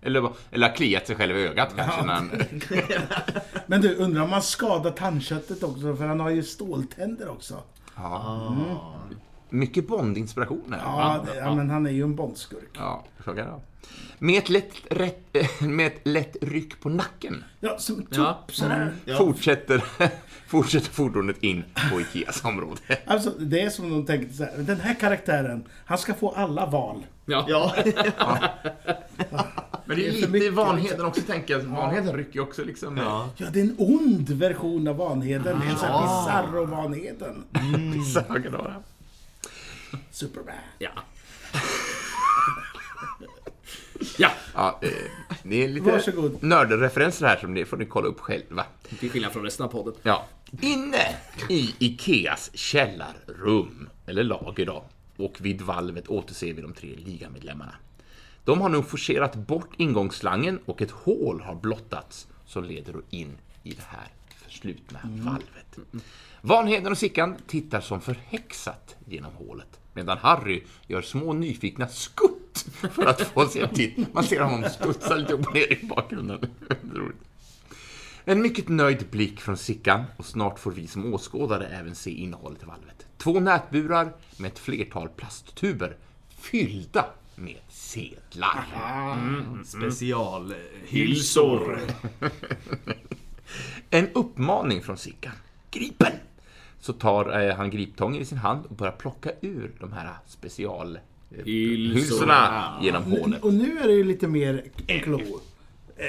Eller, 0.00 0.32
eller 0.50 0.68
har 0.68 0.76
kliat 0.76 1.06
sig 1.06 1.16
själv 1.16 1.36
i 1.36 1.46
ögat 1.46 1.76
kanske. 1.76 2.02
När 2.02 2.14
han, 2.14 2.30
Men 3.66 3.80
du, 3.80 3.94
undrar 3.94 4.22
om 4.22 4.32
han 4.32 4.42
skadar 4.42 4.90
tandköttet 4.90 5.62
också? 5.62 5.96
För 5.96 6.06
han 6.06 6.20
har 6.20 6.30
ju 6.30 6.42
ståltänder 6.42 7.28
också. 7.28 7.62
Mycket 9.58 9.88
Bond-inspiration 9.88 10.72
här. 10.72 10.80
Ja, 10.84 11.24
det, 11.32 11.38
ja 11.38 11.54
men 11.54 11.70
han 11.70 11.86
är 11.86 11.90
ju 11.90 12.02
en 12.02 12.14
Bondskurk. 12.16 12.70
Ja, 12.72 13.04
fråga 13.18 13.44
då. 13.44 13.60
Med 14.18 14.38
ett 14.38 14.48
lätt, 14.48 14.72
rätt, 14.90 15.60
med 15.60 15.86
ett 15.86 16.00
lätt 16.04 16.36
ryck 16.42 16.80
på 16.80 16.88
nacken 16.88 17.44
Ja, 17.60 17.78
som 17.78 17.96
tupp 17.96 18.10
Ja. 18.18 18.38
sådär. 18.48 18.92
fortsätter, 19.18 19.84
fortsätter 20.48 20.90
fordonet 20.90 21.42
in 21.42 21.64
på 21.92 22.00
Ikeas 22.00 22.44
område. 22.44 22.80
Alltså, 23.06 23.30
det 23.38 23.60
är 23.60 23.70
som 23.70 23.90
de 23.90 24.06
tänkte 24.06 24.36
så 24.36 24.44
här. 24.44 24.52
Den 24.58 24.80
här 24.80 24.94
karaktären, 24.94 25.64
han 25.86 25.98
ska 25.98 26.14
få 26.14 26.30
alla 26.30 26.66
val. 26.66 27.06
Ja. 27.26 27.44
Ja. 27.48 27.72
Men 29.88 29.96
det 29.96 30.08
är 30.08 30.12
lite 30.12 30.28
mycket, 30.28 30.52
Vanheden 30.52 31.06
också, 31.06 31.22
tänker 31.22 31.54
jag. 31.54 31.60
Vanheden 31.64 32.16
rycker 32.16 32.34
ju 32.34 32.40
också 32.40 32.64
liksom. 32.64 32.96
Ja. 32.96 33.30
Ja, 33.36 33.46
det 33.52 33.60
är 33.60 33.64
en 33.64 33.74
ond 33.78 34.30
version 34.30 34.88
av 34.88 34.96
Vanheden. 34.96 35.42
Det 35.60 35.66
är 35.66 35.70
en 35.70 35.76
sån 35.76 35.88
här 35.88 36.02
Bizarro-Vanheden. 36.02 37.44
Saker 38.14 38.50
då. 38.50 38.72
Superman. 40.10 40.54
Ja. 40.78 40.90
ja, 44.18 44.30
Ja, 44.54 44.78
eh, 44.82 44.90
det 45.42 45.64
är 45.64 45.68
lite 45.68 45.90
Varsågod. 45.90 46.42
nördreferenser 46.42 47.26
här 47.26 47.36
som 47.36 47.54
ni 47.54 47.64
får 47.64 47.76
ni 47.76 47.84
kolla 47.86 48.06
upp 48.08 48.20
själva. 48.20 48.64
till 48.98 49.10
skillnad 49.10 49.32
från 49.32 49.42
resten 49.44 49.66
av 49.66 49.70
podden. 49.70 49.94
Ja. 50.02 50.26
Inne 50.62 51.16
i 51.48 51.74
Ikeas 51.78 52.50
källarrum, 52.54 53.88
eller 54.06 54.24
lager 54.24 54.66
då, 54.66 54.84
och 55.16 55.36
vid 55.40 55.60
valvet 55.62 56.08
återser 56.08 56.52
vi 56.52 56.62
de 56.62 56.72
tre 56.72 56.94
ligamedlemmarna. 56.96 57.74
De 58.44 58.60
har 58.60 58.68
nu 58.68 58.82
forcerat 58.82 59.34
bort 59.34 59.70
ingångsslangen 59.76 60.58
och 60.64 60.82
ett 60.82 60.90
hål 60.90 61.40
har 61.40 61.54
blottats 61.54 62.26
som 62.46 62.64
leder 62.64 62.94
in 63.10 63.38
i 63.62 63.70
det 63.72 63.84
här 63.88 64.08
förslutna 64.44 64.98
valvet. 65.04 65.78
Vanheden 66.40 66.92
och 66.92 66.98
Sickan 66.98 67.36
tittar 67.46 67.80
som 67.80 68.00
förhäxat 68.00 68.96
genom 69.04 69.32
hålet 69.34 69.80
medan 69.96 70.18
Harry 70.18 70.62
gör 70.86 71.02
små 71.02 71.32
nyfikna 71.32 71.88
skutt 71.88 72.66
för 72.92 73.06
att 73.06 73.20
få 73.20 73.48
sig 73.48 73.62
en 73.62 73.74
titt. 73.74 74.14
Man 74.14 74.24
ser 74.24 74.40
honom 74.40 74.70
studsa 74.70 75.14
lite 75.14 75.32
upp 75.32 75.46
och 75.46 75.54
ner 75.54 75.72
i 75.72 75.86
bakgrunden. 75.86 76.50
En 78.28 78.42
mycket 78.42 78.68
nöjd 78.68 79.06
blick 79.10 79.40
från 79.40 79.56
Sickan 79.56 80.04
och 80.16 80.24
snart 80.24 80.58
får 80.58 80.70
vi 80.70 80.86
som 80.86 81.14
åskådare 81.14 81.66
även 81.66 81.94
se 81.94 82.10
innehållet 82.10 82.62
i 82.62 82.66
valvet. 82.66 83.06
Två 83.18 83.40
nätburar 83.40 84.12
med 84.36 84.52
ett 84.52 84.58
flertal 84.58 85.08
plasttuber 85.08 85.96
fyllda 86.38 87.06
med 87.34 87.58
sedlar. 87.68 88.66
Specialhylsor. 89.64 91.80
En 93.90 94.08
uppmaning 94.12 94.82
från 94.82 94.96
Sickan. 94.96 95.32
Gripen! 95.70 96.12
Så 96.86 96.92
tar 96.92 97.48
eh, 97.48 97.54
han 97.56 97.70
griptången 97.70 98.22
i 98.22 98.24
sin 98.24 98.38
hand 98.38 98.66
och 98.66 98.76
börjar 98.76 98.92
plocka 98.92 99.30
ur 99.40 99.70
de 99.80 99.92
här 99.92 100.08
special... 100.26 100.98
eh, 101.38 101.44
Hylsorna. 101.44 102.78
Genom 102.82 103.02
hålet. 103.04 103.42
Och 103.42 103.54
nu 103.54 103.78
är 103.78 103.86
det 103.88 103.92
ju 103.94 104.04
lite 104.04 104.28
mer 104.28 104.64
en 104.86 105.00
klo. 105.00 105.20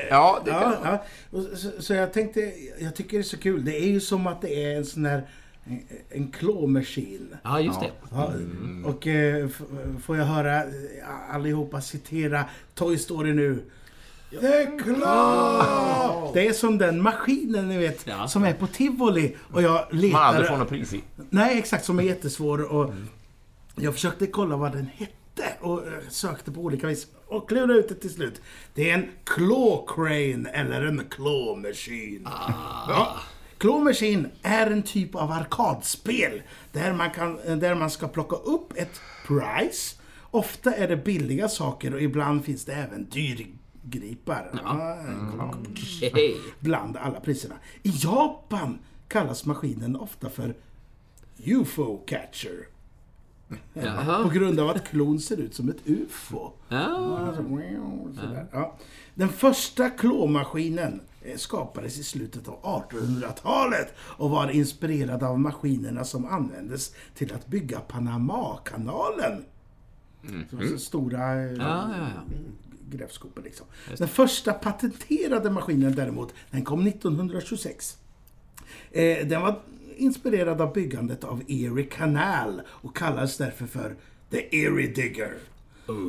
Ja, 0.09 0.41
det 0.45 0.51
kan... 0.51 0.61
Ja, 0.83 1.03
ja. 1.31 1.39
Så, 1.55 1.81
så 1.81 1.93
jag 1.93 2.13
tänkte, 2.13 2.53
jag 2.79 2.95
tycker 2.95 3.17
det 3.17 3.21
är 3.21 3.23
så 3.23 3.37
kul. 3.37 3.65
Det 3.65 3.77
är 3.83 3.87
ju 3.87 3.99
som 3.99 4.27
att 4.27 4.41
det 4.41 4.63
är 4.63 4.77
en 4.77 4.85
sån 4.85 5.05
här, 5.05 5.27
en- 5.65 5.83
en 6.09 6.27
claw-maskin. 6.31 7.35
Ja, 7.43 7.59
just 7.61 7.79
det. 7.79 7.91
Ja, 8.11 8.31
och 8.85 9.07
eh, 9.07 9.47
får 10.03 10.17
jag 10.17 10.25
höra 10.25 10.57
eh, 10.63 10.69
allihopa 11.35 11.81
citera 11.81 12.45
Toy 12.75 12.97
Story 12.97 13.33
nu? 13.33 13.63
The 14.29 14.65
Claw! 14.83 16.31
Det 16.33 16.47
är 16.47 16.53
som 16.53 16.77
den 16.77 17.01
maskinen 17.01 17.67
ni 17.69 17.77
vet, 17.77 18.07
Ja. 18.07 18.27
som 18.27 18.43
är 18.43 18.53
på 18.53 18.67
tivoli. 18.67 19.35
Och 19.53 19.61
jag 19.61 19.71
Man 19.71 20.15
aldrig 20.15 20.45
får 20.47 20.53
letar... 20.53 20.57
något 20.57 20.69
pris 20.69 20.93
i. 20.93 21.01
Nej, 21.29 21.57
exakt, 21.57 21.85
som 21.85 21.99
är 21.99 22.03
jättesvår. 22.03 22.61
Och 22.73 22.93
jag 23.75 23.93
försökte 23.93 24.27
kolla 24.27 24.55
vad 24.57 24.71
den 24.71 24.89
hette 24.95 25.13
och 25.61 25.87
eh, 25.87 25.93
sökte 26.09 26.51
på 26.51 26.61
olika 26.61 26.87
vis. 26.87 27.07
Och 27.27 27.49
klurade 27.49 27.73
ut 27.73 27.89
det 27.89 27.95
till 27.95 28.13
slut. 28.13 28.41
Det 28.73 28.89
är 28.89 28.93
en 28.93 29.05
claw 29.23 29.85
crane 29.87 30.49
eller 30.49 30.81
en 30.81 31.03
claw 31.09 31.67
machine. 31.69 32.21
Ja. 32.87 33.15
Claw 33.57 33.83
Machine 33.83 34.27
är 34.41 34.71
en 34.71 34.83
typ 34.83 35.15
av 35.15 35.31
arkadspel 35.31 36.41
där 36.71 36.93
man, 36.93 37.09
kan, 37.11 37.59
där 37.59 37.75
man 37.75 37.89
ska 37.89 38.07
plocka 38.07 38.35
upp 38.35 38.73
ett 38.75 39.01
prize. 39.27 39.95
Ofta 40.31 40.73
är 40.75 40.87
det 40.87 40.97
billiga 40.97 41.49
saker 41.49 41.93
och 41.93 42.01
ibland 42.01 42.45
finns 42.45 42.65
det 42.65 42.73
även 42.73 43.05
dyrgripar. 43.91 44.49
Ja, 44.63 44.97
Hej. 46.13 46.35
bland 46.59 46.97
alla 46.97 47.19
priserna. 47.19 47.55
I 47.83 47.89
Japan 47.89 48.79
kallas 49.07 49.45
maskinen 49.45 49.95
ofta 49.95 50.29
för 50.29 50.55
UFO 51.45 51.97
catcher. 51.97 52.67
På 53.47 53.79
Jaha. 53.79 54.29
grund 54.33 54.59
av 54.59 54.69
att 54.69 54.87
klon 54.87 55.19
ser 55.19 55.37
ut 55.37 55.53
som 55.55 55.69
ett 55.69 55.77
UFO. 55.85 56.51
Ja. 56.69 57.33
Ja. 58.51 58.77
Den 59.15 59.29
första 59.29 59.89
klåmaskinen 59.89 61.01
eh, 61.21 61.37
skapades 61.37 61.97
i 61.97 62.03
slutet 62.03 62.47
av 62.47 62.61
1800-talet 62.61 63.93
och 63.99 64.29
var 64.29 64.49
inspirerad 64.49 65.23
av 65.23 65.39
maskinerna 65.39 66.03
som 66.03 66.25
användes 66.25 66.93
till 67.15 67.33
att 67.33 67.47
bygga 67.47 67.79
Panamakanalen. 67.79 69.45
Mm. 70.29 70.69
Så 70.71 70.77
stora 70.77 71.33
eh, 71.35 71.51
Ja, 71.51 71.89
ja, 71.97 72.07
ja. 72.15 72.35
Grävskopor 72.89 73.41
liksom. 73.41 73.65
Den 73.97 74.07
första 74.07 74.53
patenterade 74.53 75.49
maskinen 75.49 75.95
däremot, 75.95 76.33
den 76.51 76.63
kom 76.63 76.87
1926. 76.87 77.97
Eh, 78.91 79.27
den 79.27 79.41
var 79.41 79.59
inspirerad 79.97 80.61
av 80.61 80.73
byggandet 80.73 81.23
av 81.23 81.41
Erie 81.47 81.83
Canal 81.83 82.61
och 82.67 82.97
kallades 82.97 83.37
därför 83.37 83.65
för 83.65 83.95
The 84.31 84.57
Erie 84.65 84.87
Digger. 84.87 85.37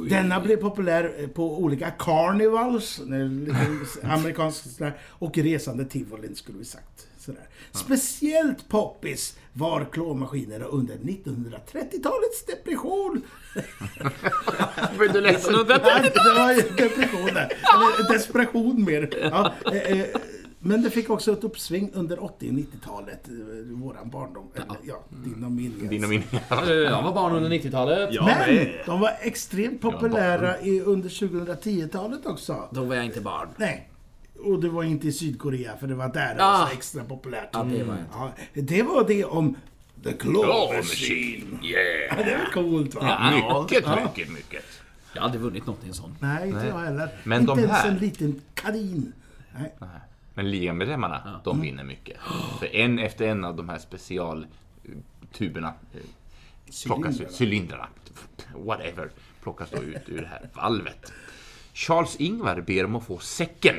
Denna 0.09 0.41
blev 0.41 0.57
populär 0.57 1.15
eh, 1.19 1.29
på 1.29 1.59
olika 1.59 1.91
carnivals, 1.91 2.99
lite 2.99 3.57
amerikansk 4.03 4.71
sådär, 4.71 4.99
och 5.03 5.39
resande 5.39 5.85
tivolin 5.85 6.37
skulle 6.37 6.59
vi 6.59 6.65
sagt. 6.65 7.08
Sådär. 7.29 7.49
Speciellt 7.73 8.69
poppis 8.69 9.37
var 9.53 9.85
klåmaskinerna 9.93 10.65
under 10.65 10.95
1930-talets 10.95 12.45
depression. 12.47 13.23
Var 14.99 15.13
du 15.13 15.21
ledsen? 15.21 15.55
Ja, 15.55 15.63
det 15.65 16.35
var 16.39 16.53
ju 16.53 16.61
depression 16.63 17.27
där. 17.35 17.53
Eller 17.75 18.13
desperation 18.13 18.85
mer. 18.85 19.29
Ja, 19.33 19.53
eh, 19.73 20.01
eh, 20.01 20.07
men 20.59 20.83
det 20.83 20.91
fick 20.91 21.11
också 21.11 21.33
ett 21.33 21.45
uppsving 21.45 21.91
under 21.95 22.25
80 22.25 22.49
och 22.49 22.55
90-talet. 22.55 23.29
eh, 23.29 23.35
Våran 23.79 24.11
barndom. 24.11 24.51
Eller, 24.55 24.67
ja, 24.83 25.05
din 25.25 25.45
och 25.45 25.51
min. 25.53 25.89
Din 25.89 26.05
och 26.05 26.11
min. 26.11 26.23
Jag 26.67 27.03
var 27.03 27.15
barn 27.15 27.33
under 27.37 27.51
90-talet. 27.51 28.09
Ja, 28.13 28.25
Men 28.27 28.55
men- 28.55 28.67
de 28.87 29.01
var 29.01 29.13
extremt 29.21 29.81
populära 29.81 30.61
i, 30.61 30.81
under 30.81 31.09
2010-talet 31.09 32.27
också. 32.27 32.69
Då 32.73 32.85
var 32.85 32.95
jag 32.95 33.05
inte 33.05 33.21
barn. 33.21 33.49
Nej. 33.57 33.91
Och 34.39 34.61
det 34.61 34.69
var 34.69 34.83
inte 34.85 35.07
i 35.09 35.13
Sydkorea 35.13 35.77
för 35.77 35.87
det 35.87 35.95
var 35.95 36.13
där 36.13 36.35
det 36.35 36.45
Ah. 36.45 36.59
var 36.59 36.67
så 36.67 36.73
extra 36.73 37.05
populärt. 37.05 37.49
Ja, 37.53 37.63
det 37.63 37.83
var 37.85 37.95
det. 37.95 38.05
Ja, 38.13 38.33
det 38.55 38.83
var 38.83 39.05
det 39.09 39.25
om 39.25 39.57
The 40.05 40.13
Claw 40.13 40.77
Machine. 40.77 41.59
Yeah! 41.63 42.19
Ja, 42.19 42.25
det 42.25 42.37
var 42.39 42.53
coolt 42.53 42.95
va? 42.95 43.01
Ja. 43.43 43.63
Mycket, 43.63 43.85
Ja. 43.87 43.99
mycket, 44.05 44.33
mycket. 44.33 44.65
Jag 45.13 45.21
har 45.21 45.25
aldrig 45.27 45.43
vunnit 45.43 45.67
något 45.67 45.85
i 45.85 45.89
en 45.89 45.95
sån. 45.95 46.17
Nej, 46.21 46.47
inte 46.47 46.59
Nej. 46.61 46.69
jag 46.69 46.79
heller. 46.79 47.09
Men 47.25 47.41
inte 47.41 47.53
de 47.53 47.59
ens 47.59 47.73
här- 47.73 47.89
en 47.89 47.97
liten 47.99 48.41
kanin. 48.55 49.13
Nej. 49.59 49.75
Men 50.35 50.51
ligamedlemmarna, 50.51 51.41
de 51.45 51.61
vinner 51.61 51.85
mycket. 51.85 52.17
För 52.59 52.77
en 52.77 52.99
efter 52.99 53.27
en 53.29 53.45
av 53.45 53.57
de 53.57 53.69
här 53.69 53.79
specialtuberna 53.79 55.69
eh, 55.95 56.01
plockas 56.87 57.21
ut, 57.21 57.31
Cylindrarna. 57.41 57.89
cylindrarna, 57.89 57.89
whatever, 58.55 59.11
plockas 59.43 59.71
då 59.71 59.83
ut 59.83 60.03
ur 60.09 60.21
det 60.21 60.27
här 60.27 60.49
valvet. 60.55 61.13
Charles-Ingvar 61.75 62.61
ber 62.61 62.85
om 62.85 62.97
att 62.97 63.05
få 63.05 63.19
säcken. 63.19 63.77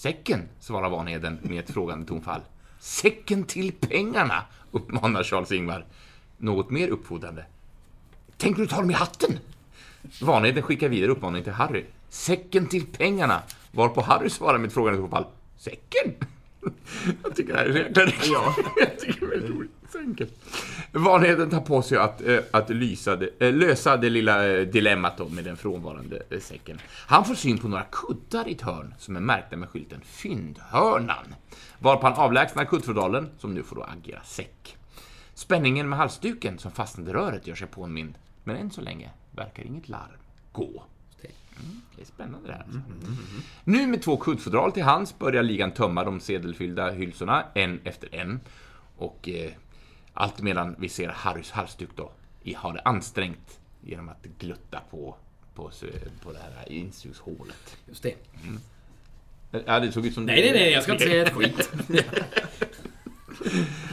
Säcken, 0.00 0.48
svarar 0.60 0.90
Vanheden 0.90 1.38
med 1.42 1.58
ett 1.64 1.70
frågande 1.70 2.06
tonfall. 2.06 2.40
Säcken 2.78 3.44
till 3.44 3.72
pengarna, 3.72 4.42
uppmanar 4.70 5.22
Charles-Ingvar. 5.22 5.84
Något 6.38 6.70
mer 6.70 6.88
uppfordrande. 6.88 7.44
Tänker 8.36 8.62
du 8.62 8.68
ta 8.68 8.76
dem 8.76 8.90
i 8.90 8.94
hatten? 8.94 9.38
Vanheden 10.22 10.62
skickar 10.62 10.88
vidare 10.88 11.10
uppmaningen 11.10 11.44
till 11.44 11.52
Harry. 11.52 11.84
Säcken 12.08 12.66
till 12.66 12.86
pengarna. 12.86 13.42
Varpå 13.72 14.00
Harry 14.00 14.30
svarar 14.30 14.58
med 14.58 14.68
ett 14.68 14.74
frågande 14.74 15.00
tonfall. 15.00 15.24
Säcken? 15.56 16.14
Jag 17.22 17.36
tycker 17.36 17.52
det 17.52 17.58
här 17.58 17.66
är 17.66 17.94
så 17.94 18.00
jäkla 18.00 18.26
ja. 18.32 18.54
Jag 18.76 18.98
tycker 18.98 19.20
det 19.20 19.26
är 19.26 19.30
väldigt 19.30 19.50
roligt. 19.50 19.70
Så 19.92 19.98
enkelt. 19.98 20.34
Vanheden 20.92 21.50
tar 21.50 21.60
på 21.60 21.82
sig 21.82 21.98
att, 21.98 22.22
eh, 22.22 22.38
att 22.50 22.70
lysa 22.70 23.16
det, 23.16 23.30
eh, 23.38 23.54
lösa 23.54 23.96
det 23.96 24.10
lilla 24.10 24.48
eh, 24.48 24.66
dilemmat 24.66 25.16
då 25.16 25.28
med 25.28 25.44
den 25.44 25.56
frånvarande 25.56 26.22
säcken. 26.40 26.80
Han 27.06 27.24
får 27.24 27.34
syn 27.34 27.58
på 27.58 27.68
några 27.68 27.84
kuddar 27.92 28.48
i 28.48 28.52
ett 28.52 28.60
hörn 28.60 28.94
som 28.98 29.16
är 29.16 29.20
märkta 29.20 29.56
med 29.56 29.68
skylten 29.68 30.00
Fyndhörnan. 30.04 31.34
Varpå 31.78 32.06
han 32.06 32.16
avlägsnar 32.16 32.64
kuddfodalen 32.64 33.30
som 33.38 33.54
nu 33.54 33.62
får 33.62 33.76
då 33.76 33.82
agera 33.82 34.22
säck. 34.22 34.76
Spänningen 35.34 35.88
med 35.88 35.98
halsduken 35.98 36.58
som 36.58 36.70
fastnade 36.70 37.10
i 37.10 37.14
röret 37.14 37.46
gör 37.46 37.54
sig 37.54 37.66
påmind, 37.66 38.14
men 38.44 38.56
än 38.56 38.70
så 38.70 38.80
länge 38.80 39.10
verkar 39.30 39.62
inget 39.62 39.88
larm 39.88 40.18
gå. 40.52 40.84
Mm, 41.62 41.80
det 41.96 42.02
är 42.02 42.06
spännande 42.06 42.48
det 42.48 42.54
här. 42.54 42.62
Alltså. 42.62 42.80
Nu 43.64 43.86
med 43.86 44.02
två 44.02 44.16
kuddfodral 44.16 44.72
till 44.72 44.82
hands 44.82 45.18
börjar 45.18 45.42
ligan 45.42 45.70
tömma 45.70 46.04
de 46.04 46.20
sedelfyllda 46.20 46.90
hylsorna 46.90 47.44
en 47.54 47.80
efter 47.84 48.14
en. 48.14 48.40
Och 48.96 49.28
eh, 49.28 49.50
allt 50.20 50.42
medan 50.42 50.76
vi 50.78 50.88
ser 50.88 51.08
Harrys 51.08 51.50
halsduk 51.50 51.90
då 51.96 52.12
har 52.56 52.72
det 52.72 52.80
ansträngt 52.80 53.60
genom 53.80 54.08
att 54.08 54.26
glutta 54.38 54.80
på, 54.90 55.16
på, 55.54 55.70
på 56.22 56.32
det 56.32 56.38
här 56.38 56.72
insugshålet. 56.72 57.76
Just 57.88 58.02
det. 58.02 58.14
Ja, 59.66 59.80
det 59.80 59.92
såg 59.92 60.06
ut 60.06 60.14
som... 60.14 60.26
Nej, 60.26 60.42
nej, 60.42 60.52
nej, 60.52 60.72
jag 60.72 60.82
ska 60.82 60.92
inte 60.92 61.04
säga 61.04 61.26
ett 61.26 61.32
skit. 61.32 61.70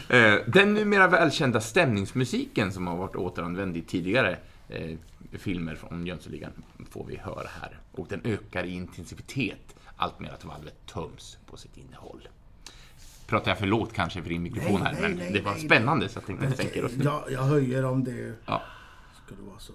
Eh, 0.10 0.36
Den 0.48 0.74
numera 0.74 1.08
välkända 1.08 1.62
stämningsmusiken 1.62 2.72
som 2.72 2.88
har 2.88 2.98
varit 2.98 3.16
återanvänd 3.16 3.78
i 3.78 3.82
tidigare 3.82 4.38
eh, 4.70 4.96
filmer 5.32 5.78
om 5.82 6.08
Jönssonligan 6.08 6.52
får 6.90 7.06
vi 7.06 7.18
höra 7.18 7.48
här. 7.62 7.80
Och 7.92 8.08
den 8.10 8.22
ökar 8.24 8.63
i 8.63 8.70
intensitet 8.70 9.76
allt 9.96 10.20
mer 10.20 10.30
att 10.30 10.46
valvet 10.46 10.86
töms 10.86 11.38
på 11.46 11.58
sitt 11.58 11.78
innehåll. 11.78 12.28
Pratar 13.28 13.52
jag 13.52 13.58
för 13.60 13.66
lågt 13.68 13.94
kanske 13.94 14.22
för 14.22 14.30
din 14.30 14.44
mikrofon 14.44 14.82
Nej, 14.84 14.94
här, 14.94 15.02
nej, 15.02 15.10
men 15.10 15.18
nej, 15.18 15.32
det 15.34 15.42
var 15.42 15.56
spännande 15.56 16.10
så 16.10 16.18
jag 16.18 16.26
tänkte 16.26 16.46
jag 16.46 16.56
sänker 16.58 16.82
rösten. 16.82 17.02
Jag, 17.04 17.24
jag 17.32 17.42
höjer 17.44 17.86
om 17.86 18.04
det 18.04 18.34
Ja. 18.46 18.62
skulle 19.26 19.42
vara 19.42 19.60
så. 19.60 19.74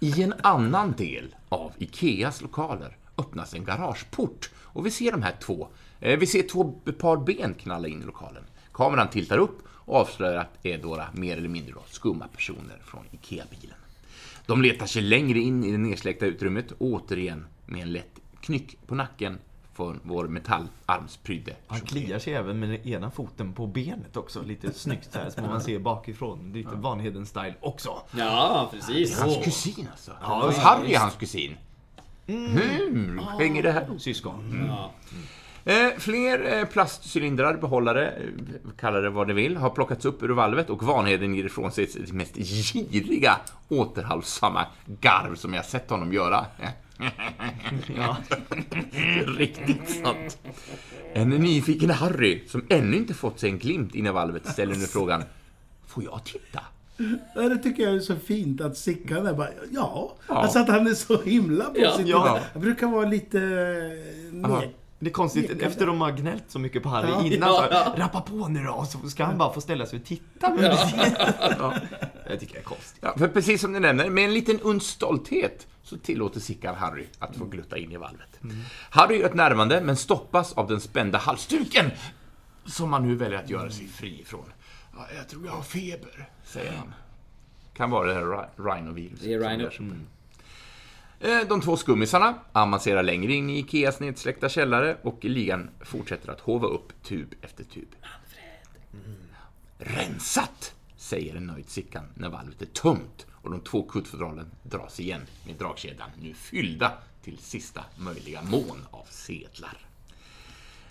I 0.00 0.22
en 0.22 0.34
annan 0.42 0.92
del 0.92 1.34
av 1.48 1.72
Ikeas 1.78 2.42
lokaler 2.42 2.96
öppnas 3.18 3.54
en 3.54 3.64
garageport 3.64 4.50
och 4.56 4.86
vi 4.86 4.90
ser 4.90 5.12
de 5.12 5.22
här 5.22 5.34
två. 5.40 5.68
Eh, 6.00 6.18
vi 6.18 6.26
ser 6.26 6.42
två 6.42 6.64
par 6.98 7.16
ben 7.16 7.54
knalla 7.54 7.88
in 7.88 8.02
i 8.02 8.04
lokalen. 8.04 8.44
Kameran 8.72 9.10
tiltar 9.10 9.38
upp 9.38 9.58
och 9.68 9.96
avslöjar 9.96 10.36
att 10.40 10.58
det 10.62 10.72
är 10.72 10.78
några 10.82 11.06
mer 11.12 11.36
eller 11.36 11.48
mindre 11.48 11.74
skumma 11.86 12.28
personer 12.28 12.78
från 12.84 13.04
Ikea-bilen. 13.10 13.76
De 14.46 14.62
letar 14.62 14.86
sig 14.86 15.02
längre 15.02 15.38
in 15.38 15.64
i 15.64 15.72
det 15.72 15.78
nedsläckta 15.78 16.26
utrymmet 16.26 16.72
återigen 16.78 17.46
med 17.66 17.82
en 17.82 17.92
lätt 17.92 18.20
knyck 18.40 18.78
på 18.86 18.94
nacken 18.94 19.38
från 19.74 20.00
vår 20.02 20.28
metallarmsprydde 20.28 21.56
Han 21.66 21.80
kliar 21.80 22.18
sig 22.18 22.34
även 22.34 22.60
med 22.60 22.68
den 22.68 22.88
ena 22.88 23.10
foten 23.10 23.52
på 23.52 23.66
benet 23.66 24.16
också. 24.16 24.42
Lite 24.42 24.72
snyggt 24.72 25.12
så 25.12 25.18
här 25.18 25.30
som 25.30 25.44
man 25.46 25.60
ser 25.60 25.78
bakifrån. 25.78 26.52
Lite 26.54 26.76
Vanheden-style 26.76 27.54
också. 27.60 28.02
Ja, 28.16 28.68
precis. 28.72 29.20
Hans 29.20 29.36
Åh. 29.36 29.44
kusin 29.44 29.88
alltså. 29.90 30.12
Ja, 30.20 30.26
Hans 30.26 30.54
visst. 30.54 30.64
Harry 30.64 30.94
är 30.94 30.98
hans 30.98 31.14
kusin. 31.14 31.56
Mm, 32.26 33.20
hänger 33.38 33.62
det 33.62 33.72
här? 33.72 33.98
Syskon. 33.98 34.66
Ja. 34.68 34.90
Eh, 35.66 35.98
fler 35.98 36.58
eh, 36.58 36.64
plastcylindrar, 36.64 37.56
behållare, 37.56 38.10
eh, 38.10 38.70
kalla 38.80 39.00
det 39.00 39.10
vad 39.10 39.26
ni 39.28 39.32
vill, 39.32 39.56
har 39.56 39.70
plockats 39.70 40.04
upp 40.04 40.22
ur 40.22 40.28
valvet 40.28 40.70
och 40.70 40.82
Vanheden 40.82 41.34
ger 41.34 41.44
ifrån 41.44 41.72
sig 41.72 41.86
sitt 41.86 42.12
mest 42.12 42.36
giriga, 42.36 43.36
återhållsamma 43.68 44.66
garv 44.86 45.34
som 45.34 45.54
jag 45.54 45.64
sett 45.64 45.90
honom 45.90 46.12
göra. 46.12 46.46
Ja. 47.96 48.16
Riktigt 49.38 49.90
sant. 50.04 50.38
En 51.14 51.28
nyfiken 51.28 51.90
Harry, 51.90 52.42
som 52.48 52.64
ännu 52.70 52.96
inte 52.96 53.14
fått 53.14 53.40
sig 53.40 53.50
en 53.50 53.58
glimt 53.58 53.94
in 53.94 54.06
i 54.06 54.10
valvet, 54.10 54.46
ställer 54.46 54.74
nu 54.74 54.86
frågan 54.86 55.22
Får 55.86 56.04
jag 56.04 56.24
titta? 56.24 56.60
Ja, 57.34 57.42
det 57.42 57.58
tycker 57.58 57.82
jag 57.82 57.94
är 57.94 58.00
så 58.00 58.16
fint 58.16 58.60
att 58.60 58.76
Sickan 58.76 59.26
är 59.26 59.34
bara, 59.34 59.48
ja. 59.70 60.12
Ja. 60.28 60.34
Alltså 60.34 60.58
att 60.58 60.68
han 60.68 60.86
är 60.86 60.94
så 60.94 61.22
himla 61.22 61.64
positiv. 61.64 62.06
Ja. 62.08 62.40
Jag 62.52 62.62
brukar 62.62 62.86
vara 62.86 63.06
lite... 63.08 63.38
eh, 63.38 64.40
Ja. 64.42 64.48
ner- 64.60 64.70
Det 64.98 65.06
är 65.06 65.12
konstigt, 65.12 65.42
Nekande. 65.42 65.64
efter 65.64 65.86
de 65.86 66.00
har 66.00 66.12
gnällt 66.12 66.44
så 66.48 66.58
mycket 66.58 66.82
på 66.82 66.88
Harry 66.88 67.08
Ja. 67.08 67.24
innan 67.24 67.48
Ja. 67.48 67.84
så 67.96 68.00
rappa 68.00 68.20
på 68.20 68.48
nu 68.48 68.64
då, 68.64 68.84
så 68.84 69.08
ska 69.08 69.24
han 69.24 69.38
bara 69.38 69.52
få 69.52 69.60
ställa 69.60 69.86
sig 69.86 69.98
och 69.98 70.04
titta. 70.04 70.50
Men 70.50 70.64
ja. 70.64 71.74
Jag 72.30 72.40
tycker 72.40 72.54
det 72.54 72.60
är 72.60 72.64
konstigt. 72.64 72.98
Ja, 73.00 73.14
för 73.18 73.28
precis 73.28 73.60
som 73.60 73.72
du 73.72 73.80
nämner, 73.80 74.10
med 74.10 74.24
en 74.24 74.34
liten 74.34 74.60
uns 74.60 74.86
stolthet 74.86 75.66
så 75.84 75.98
tillåter 75.98 76.40
Sickan 76.40 76.74
Harry 76.74 77.06
att 77.18 77.36
få 77.36 77.44
glutta 77.44 77.78
in 77.78 77.92
i 77.92 77.96
valvet. 77.96 78.40
Harry 78.90 79.18
gör 79.18 79.26
ett 79.26 79.34
närmande, 79.34 79.80
men 79.80 79.96
stoppas 79.96 80.52
av 80.52 80.68
den 80.68 80.80
spända 80.80 81.18
halsduken 81.18 81.90
som 82.66 82.92
han 82.92 83.08
nu 83.08 83.14
väljer 83.14 83.38
att 83.38 83.50
göra 83.50 83.70
sig 83.70 83.86
fri 83.86 84.20
ifrån. 84.20 84.52
Ja, 84.96 85.06
jag 85.16 85.28
tror 85.28 85.46
jag 85.46 85.52
har 85.52 85.62
feber, 85.62 86.28
säger 86.44 86.72
han. 86.72 86.94
Kan 87.74 87.90
vara 87.90 88.06
det 88.06 88.14
här 88.14 88.48
rhinoviruset. 88.56 89.20
Det 89.24 89.34
är 89.34 89.40
rhino. 89.40 89.94
på. 91.20 91.26
Eh, 91.26 91.48
De 91.48 91.60
två 91.60 91.76
skummisarna 91.76 92.34
avancerar 92.52 93.02
längre 93.02 93.32
in 93.32 93.50
i 93.50 93.58
Ikeas 93.58 94.00
nedsläckta 94.00 94.48
källare 94.48 94.96
och 95.02 95.24
ligan 95.24 95.70
fortsätter 95.80 96.32
att 96.32 96.40
hova 96.40 96.66
upp 96.66 97.02
tub 97.02 97.34
efter 97.42 97.64
tub. 97.64 97.88
Rensat, 99.78 100.74
säger 100.96 101.34
en 101.36 101.46
nöjd 101.46 101.68
Sickan 101.70 102.04
när 102.14 102.28
valvet 102.28 102.62
är 102.62 102.66
tömt 102.66 103.26
och 103.44 103.50
de 103.50 103.60
två 103.60 103.82
kuddfodralen 103.82 104.50
dras 104.62 105.00
igen 105.00 105.20
med 105.46 105.56
dragkedjan 105.56 106.10
nu 106.20 106.34
fyllda 106.34 106.92
till 107.22 107.38
sista 107.38 107.84
möjliga 107.96 108.42
mån 108.42 108.86
av 108.90 109.06
sedlar. 109.10 109.78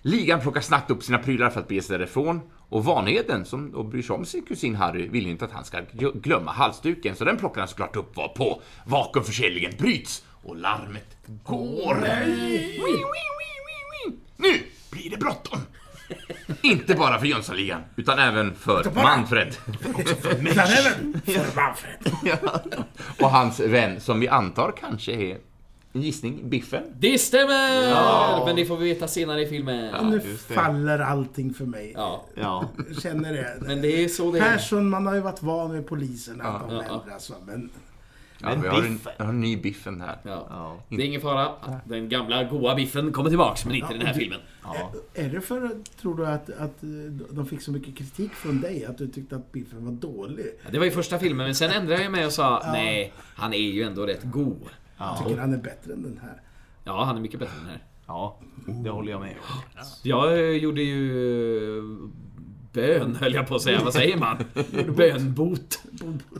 Ligan 0.01 0.41
plockar 0.41 0.61
snabbt 0.61 0.91
upp 0.91 1.03
sina 1.03 1.17
prylar 1.17 1.49
för 1.49 1.59
att 1.59 1.67
bege 1.67 1.81
sig 1.81 1.97
därifrån 1.97 2.41
och 2.69 2.85
Vanheden, 2.85 3.45
som 3.45 3.71
då 3.71 3.83
bryr 3.83 4.01
sig 4.01 4.15
om 4.15 4.25
sin 4.25 4.45
kusin 4.45 4.75
Harry, 4.75 5.07
vill 5.07 5.27
inte 5.27 5.45
att 5.45 5.51
han 5.51 5.65
ska 5.65 5.77
gl- 5.79 6.21
glömma 6.21 6.51
halsduken 6.51 7.15
så 7.15 7.23
den 7.25 7.37
plockar 7.37 7.61
han 7.61 7.67
såklart 7.67 7.95
upp 7.95 8.15
var 8.15 8.27
på 8.27 8.61
vakuumförsäljningen 8.85 9.73
bryts 9.77 10.23
och 10.43 10.55
larmet 10.55 11.17
går. 11.43 11.95
Wii, 12.25 12.77
wii, 12.77 13.03
wii. 14.07 14.19
Nu 14.37 14.63
blir 14.91 15.09
det 15.09 15.17
bråttom! 15.17 15.59
Inte 16.61 16.95
bara 16.95 17.19
för 17.19 17.25
Jönssonligan, 17.25 17.81
utan 17.95 18.19
även 18.19 18.55
för 18.55 18.91
Manfred 18.95 19.55
Men 20.39 20.47
även 20.47 21.21
för 21.25 21.55
Manfred. 21.55 22.39
och 23.21 23.29
hans 23.29 23.59
vän, 23.59 23.99
som 24.01 24.19
vi 24.19 24.27
antar 24.27 24.73
kanske 24.79 25.11
är 25.11 25.37
en 25.95 26.01
gissning, 26.01 26.49
Biffen. 26.49 26.83
Det 26.99 27.17
stämmer! 27.17 28.45
Men 28.45 28.55
det 28.55 28.65
får 28.65 28.77
vi 28.77 28.93
veta 28.93 29.07
senare 29.07 29.41
i 29.41 29.47
filmen. 29.47 30.09
nu 30.09 30.21
just 30.25 30.47
det. 30.47 30.53
faller 30.53 30.99
allting 30.99 31.53
för 31.53 31.65
mig. 31.65 31.93
Ja, 31.95 32.25
Ja. 32.35 32.69
Känner 33.01 33.33
det. 33.33 33.57
men 33.61 33.81
det 33.81 34.03
är 34.03 34.07
så 34.07 34.31
det 34.31 34.39
är. 34.39 34.43
Persson, 34.53 34.89
man 34.89 35.05
har 35.07 35.13
ju 35.15 35.21
varit 35.21 35.41
van 35.43 35.71
med 35.71 35.87
polisen 35.87 36.41
att 36.41 36.67
de 36.69 36.75
Ja, 36.75 36.83
ja. 36.89 37.01
ändras. 37.01 37.31
Men 37.45 37.69
Ja, 37.73 37.79
Men 38.43 38.61
vi 38.61 38.67
har 38.67 38.77
en, 38.77 38.93
Biffen. 38.93 39.11
jag 39.17 39.25
har 39.25 39.33
en 39.33 39.41
ny 39.41 39.57
Biffen 39.57 40.01
här. 40.01 40.17
Ja. 40.23 40.47
Ja. 40.49 40.77
Det 40.89 40.95
är 41.03 41.05
ingen 41.05 41.21
fara. 41.21 41.51
Den 41.85 42.09
gamla 42.09 42.43
goa 42.43 42.75
biffen 42.75 43.11
kommer 43.11 43.29
tillbaks, 43.29 43.65
men 43.65 43.75
inte 43.75 43.93
i 43.93 43.97
den 43.97 44.07
här 44.07 44.13
filmen. 44.13 44.39
Ja. 44.63 44.91
är 45.13 45.29
det 45.29 45.41
för, 45.41 45.69
tror 46.01 46.15
du 46.17 46.27
att, 46.27 46.49
att 46.49 46.83
eh, 46.83 46.89
de 47.31 47.45
fick 47.45 47.61
så 47.61 47.71
mycket 47.71 47.97
kritik 47.97 48.31
från 48.33 48.61
dig 48.61 48.85
att 48.85 48.97
du 48.97 49.07
tyckte 49.07 49.35
att 49.35 49.51
Biffen 49.51 49.85
var 49.85 49.91
dålig? 49.91 50.45
Ja, 50.63 50.69
Det 50.71 50.77
var 50.77 50.85
ju 50.85 50.91
första 50.91 51.19
filmen, 51.19 51.45
men 51.45 51.55
sen 51.55 51.71
ändrade 51.71 52.03
jag 52.03 52.11
mig 52.11 52.25
och 52.25 52.31
sa 52.31 52.61
nej, 52.65 53.13
han 53.35 53.53
är 53.53 53.57
ju 53.57 53.83
ändå 53.83 54.05
rätt 54.05 54.23
god. 54.23 54.69
Jag 54.97 55.17
tycker 55.17 55.41
han 55.41 55.53
är 55.53 55.57
bättre 55.57 55.93
än 55.93 56.03
den 56.03 56.19
här. 56.23 56.41
Ja, 56.83 57.03
han 57.03 57.17
är 57.17 57.21
mycket 57.21 57.39
bättre 57.39 57.53
än 57.53 57.59
den 57.61 57.69
här. 57.69 57.83
ja, 58.07 58.39
det 58.83 58.89
håller 58.89 59.11
jag 59.11 59.21
med 59.21 59.35
om. 59.41 59.83
Jag 60.03 60.33
eh, 60.33 60.39
gjorde 60.57 60.81
ju... 60.81 61.11
Bön, 62.73 63.15
höll 63.15 63.33
jag 63.33 63.47
på 63.47 63.55
att 63.55 63.61
säga. 63.61 63.81
Vad 63.83 63.93
säger 63.93 64.17
man? 64.17 64.37
Bönbot. 64.95 65.79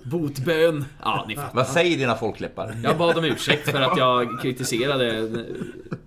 Botbön. 0.04 0.86
Ja, 1.04 1.26
ni 1.28 1.36
fattar. 1.36 1.56
Vad 1.56 1.68
säger 1.68 1.98
dina 1.98 2.16
folkläppar? 2.16 2.76
Jag 2.84 2.98
bad 2.98 3.18
om 3.18 3.26
ursäkt 3.26 3.72
för 3.72 3.82
att 3.82 3.98
jag 3.98 4.42
kritiserade 4.42 5.30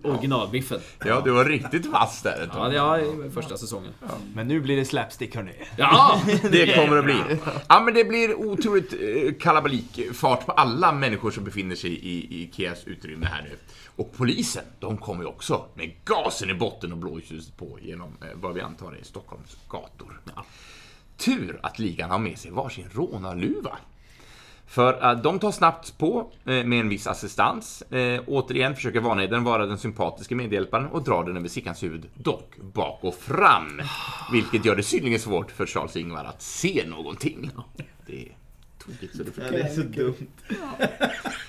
originalbiffen. 0.03 0.81
Ja, 1.05 1.21
du 1.25 1.31
var 1.31 1.45
riktigt 1.45 1.87
vass 1.87 2.23
där 2.23 2.43
ett 2.43 2.51
Ja, 2.55 2.69
det 2.69 2.81
var 2.81 3.31
första 3.31 3.57
säsongen. 3.57 3.93
Men 4.35 4.49
nu 4.49 4.61
blir 4.61 4.77
det 4.77 4.85
slapstick 4.85 5.37
hörni. 5.37 5.53
Ja! 5.77 6.21
Det 6.51 6.75
kommer 6.75 6.97
att 6.97 7.05
bli. 7.05 7.17
Ja, 7.69 7.81
men 7.81 7.95
det 7.95 8.05
blir 8.05 8.35
otroligt 8.35 8.93
eh, 8.93 9.33
kalabalik 9.41 10.01
fart 10.15 10.47
på 10.47 10.53
alla 10.53 10.93
människor 10.93 11.31
som 11.31 11.45
befinner 11.45 11.77
sig 11.77 11.91
i, 11.91 12.35
i 12.35 12.43
Ikeas 12.43 12.85
utrymme 12.85 13.27
här 13.27 13.43
nu. 13.43 13.51
Och 13.97 14.13
polisen, 14.13 14.65
de 14.81 14.97
kommer 14.97 15.23
ju 15.23 15.29
också 15.29 15.65
med 15.75 15.95
gasen 16.05 16.51
i 16.51 16.55
botten 16.55 16.93
och 16.93 16.99
blåljuset 16.99 17.57
på 17.57 17.79
genom 17.83 18.17
eh, 18.23 18.29
vad 18.35 18.55
vi 18.55 18.61
antar 18.61 18.93
är 18.93 19.03
Stockholms 19.03 19.57
gator. 19.69 20.21
Tur 21.17 21.61
att 21.63 21.79
ligan 21.79 22.11
har 22.11 22.19
med 22.19 22.39
sig 22.39 22.51
varsin 22.51 22.89
rånarluva. 22.93 23.79
För 24.67 25.11
uh, 25.11 25.23
de 25.23 25.39
tar 25.39 25.53
snabbt 25.53 25.99
på 25.99 26.33
eh, 26.45 26.65
med 26.65 26.81
en 26.81 26.89
viss 26.89 27.07
assistans. 27.07 27.83
Eh, 27.83 28.21
återigen 28.27 28.75
försöker 28.75 29.01
Vanheden 29.01 29.45
vara 29.45 29.67
den 29.67 29.79
sympatiska 29.79 30.35
medhjälparen 30.35 30.87
och 30.87 31.05
drar 31.05 31.25
den 31.25 31.37
över 31.37 31.49
Sickans 31.49 31.83
huvud, 31.83 32.09
dock 32.15 32.57
bak 32.57 32.99
och 33.03 33.15
fram. 33.15 33.83
Vilket 34.33 34.65
gör 34.65 34.77
det 34.77 34.83
synnerligen 34.83 35.21
svårt 35.21 35.51
för 35.51 35.67
Charles-Ingvar 35.67 36.25
att 36.25 36.43
se 36.43 36.85
någonting. 36.87 37.51
Det 38.07 38.29
tokigt 38.87 39.17
så 39.17 39.23
det 39.23 39.31
Ja, 39.37 39.51
det 39.51 39.61
är 39.61 39.75
så 39.75 39.81
dumt. 39.83 40.27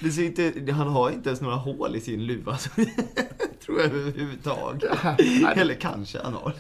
Det 0.01 0.11
ser 0.11 0.23
inte, 0.23 0.71
han 0.71 0.87
har 0.87 1.11
inte 1.11 1.29
ens 1.29 1.41
några 1.41 1.55
hål 1.55 1.95
i 1.95 2.01
sin 2.01 2.25
luva. 2.25 2.57
Så 2.57 2.69
tror 3.65 3.79
jag 3.81 3.85
överhuvudtaget. 3.85 4.91
Eller 5.57 5.73
kanske 5.73 6.19
han 6.23 6.33
har. 6.33 6.53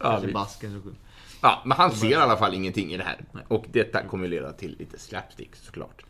Kanske 0.00 0.26
vi- 0.26 0.32
basken. 0.32 0.82
Ja, 1.42 1.62
men 1.66 1.76
han 1.78 1.90
ser 1.92 2.10
i 2.10 2.14
alla 2.14 2.36
fall 2.36 2.54
ingenting 2.54 2.92
i 2.92 2.96
det 2.96 3.04
här. 3.04 3.20
Och 3.48 3.64
detta 3.72 4.02
kommer 4.06 4.24
ju 4.24 4.30
leda 4.30 4.52
till 4.52 4.76
lite 4.78 4.98
slapstick 4.98 5.56
såklart. 5.56 6.02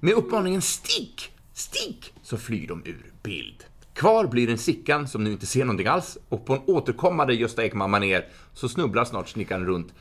Med 0.00 0.14
uppmaningen 0.14 0.62
stick, 0.62 1.30
stick, 1.52 2.12
så 2.22 2.36
flyr 2.36 2.68
de 2.68 2.82
ur 2.84 3.12
bild. 3.22 3.64
Kvar 3.94 4.26
blir 4.26 4.50
en 4.50 4.58
Sickan 4.58 5.08
som 5.08 5.24
nu 5.24 5.32
inte 5.32 5.46
ser 5.46 5.64
någonting 5.64 5.86
alls 5.86 6.18
och 6.28 6.46
på 6.46 6.52
en 6.54 6.60
återkommande 6.66 7.34
Gösta 7.34 7.64
Ekman 7.64 7.90
manér 7.90 8.26
så 8.54 8.68
snubblar 8.68 9.04
snart 9.04 9.28
snickaren 9.28 9.66
runt 9.66 9.94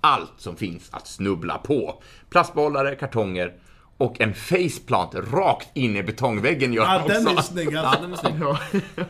allt 0.00 0.32
som 0.36 0.56
finns 0.56 0.88
att 0.90 1.06
snubbla 1.06 1.58
på. 1.58 2.02
Plastbollare, 2.30 2.94
kartonger 2.94 3.54
och 3.98 4.20
en 4.20 4.34
faceplant 4.34 5.14
rakt 5.14 5.76
in 5.76 5.96
i 5.96 6.02
betongväggen 6.02 6.72
gör 6.72 6.82
Ja, 6.84 7.04
den 7.08 7.26
är 7.26 7.32
också. 7.32 7.42
snyggast. 7.52 7.98
Ja, 8.00 8.00
den 8.00 8.12
är 8.12 8.16
snygg. 8.16 8.34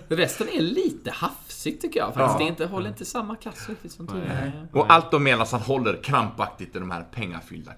Resten 0.08 0.48
är 0.48 0.60
lite 0.60 1.10
hafsigt 1.10 1.82
tycker 1.82 2.00
jag. 2.00 2.14
Faktiskt. 2.14 2.38
Det 2.38 2.44
är 2.44 2.48
inte, 2.48 2.66
håller 2.66 2.88
inte 2.88 3.04
samma 3.04 3.36
klass 3.36 3.68
riktigt 3.68 3.92
som 3.92 4.06
tidigare. 4.06 4.68
Och 4.72 4.92
allt 4.92 5.10
då 5.10 5.18
medan 5.18 5.46
han 5.50 5.60
håller 5.60 6.02
krampaktigt 6.02 6.76
i 6.76 6.78
de 6.78 6.90
här 6.90 7.02
pengafyllda 7.02 7.72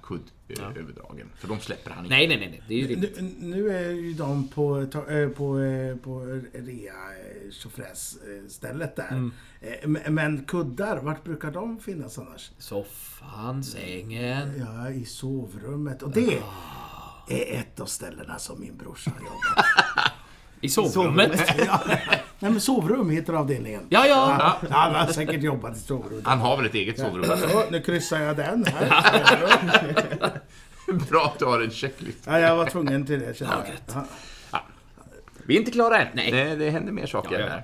kuddöverdragen. 0.55 1.31
För 1.39 1.49
de 1.49 1.61
släpper 1.61 1.91
han 1.91 2.05
inte. 2.05 2.17
Nej, 2.17 2.29
nej, 2.29 2.39
nej. 2.39 2.63
Det 2.69 2.75
är 2.75 2.89
ju. 2.89 2.97
Nu, 2.97 3.33
nu 3.41 3.71
är 3.77 3.91
ju 3.91 4.13
de 4.15 4.49
på, 4.49 4.79
eh, 4.81 5.29
på, 5.29 5.61
eh, 5.61 5.97
på 5.97 6.21
rea 6.53 6.93
eh, 6.93 7.51
tjofräs 7.51 8.17
eh, 8.17 8.49
stället 8.49 8.97
där. 8.97 9.09
Mm. 9.11 9.33
Eh, 9.61 9.89
men- 9.89 10.15
Men 10.15 10.45
kuddar, 10.45 10.97
vart 10.99 11.25
brukar 11.25 11.51
de 11.51 11.79
finnas 11.81 12.19
annars? 12.19 12.51
Soffan, 12.59 13.65
sängen. 13.65 14.53
Ja, 14.59 14.91
i 14.91 15.05
sovrummet. 15.05 16.03
Och 16.03 16.11
det 16.11 16.39
Ah. 16.43 17.25
är 17.29 17.59
ett 17.59 17.81
av 17.81 17.87
ställena 17.87 18.39
som 18.39 18.61
min 18.61 18.77
brorsa 18.77 19.11
har 19.11 19.21
jobbat. 19.21 19.65
I 20.61 20.69
sovrummet. 20.69 21.41
ja, 22.41 22.47
nej 22.47 22.51
men 22.51 22.61
sovrum 22.61 23.11
heter 23.11 23.33
avdelningen. 23.33 23.83
Ja, 23.89 24.07
ja. 24.07 24.57
Ja, 24.63 24.77
han 24.77 24.95
har 24.95 25.07
säkert 25.07 25.43
jobbat 25.43 25.77
i 25.77 25.81
sovrum. 25.81 26.21
Han 26.25 26.39
har 26.39 26.57
väl 26.57 26.67
ett 26.67 26.75
eget 26.75 26.99
sovrum? 26.99 27.25
Ja, 27.53 27.65
nu 27.71 27.81
kryssar 27.81 28.21
jag 28.21 28.37
den 28.37 28.65
här. 28.65 30.41
Bra 31.11 31.25
att 31.25 31.39
du 31.39 31.45
har 31.45 31.61
en 31.61 31.71
checklista. 31.71 32.41
Ja, 32.41 32.49
jag 32.49 32.57
var 32.57 32.67
tvungen 32.67 33.07
till 33.07 33.21
det 33.21 33.37
känner 33.37 33.53
jag. 33.53 34.05
Ja. 34.51 34.63
Vi 35.47 35.55
är 35.55 35.59
inte 35.59 35.71
klara 35.71 35.99
än. 35.99 36.09
Nej. 36.15 36.31
Det, 36.31 36.57
det 36.57 36.71
händer 36.71 36.93
mer 36.93 37.07
saker 37.07 37.41
Ja, 37.41 37.47
ja, 37.47 37.55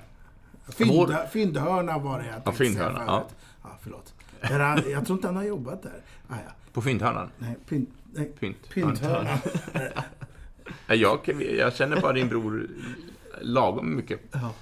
ja. 0.67 0.71
Fynda, 0.73 1.27
fyndhörna 1.27 1.97
var 1.97 2.19
det 2.19 2.25
jag 2.25 2.43
tänkte 2.43 2.63
fyndhörna, 2.63 2.97
säga 2.97 3.05
ja. 3.07 3.19
förut. 3.19 3.35
ja. 3.63 3.69
förlåt. 3.83 4.13
Han, 4.41 4.91
jag 4.91 5.05
tror 5.05 5.17
inte 5.17 5.27
han 5.27 5.35
har 5.35 5.43
jobbat 5.43 5.83
där. 5.83 5.91
Ah, 6.29 6.33
ja. 6.45 6.51
På 6.73 6.81
fyndhörnan. 6.81 7.29
Nej, 7.37 7.55
pynt, 7.69 7.89
nej, 8.13 8.31
Pynt. 8.39 8.69
pynthörna. 8.69 9.37
Ja, 10.87 10.95
Jag, 10.95 11.19
jag 11.57 11.75
känner 11.75 12.01
bara 12.01 12.13
din 12.13 12.27
bror 12.29 12.67
lagom 13.41 13.95
mycket. 13.95 14.19
Ja. 14.31 14.53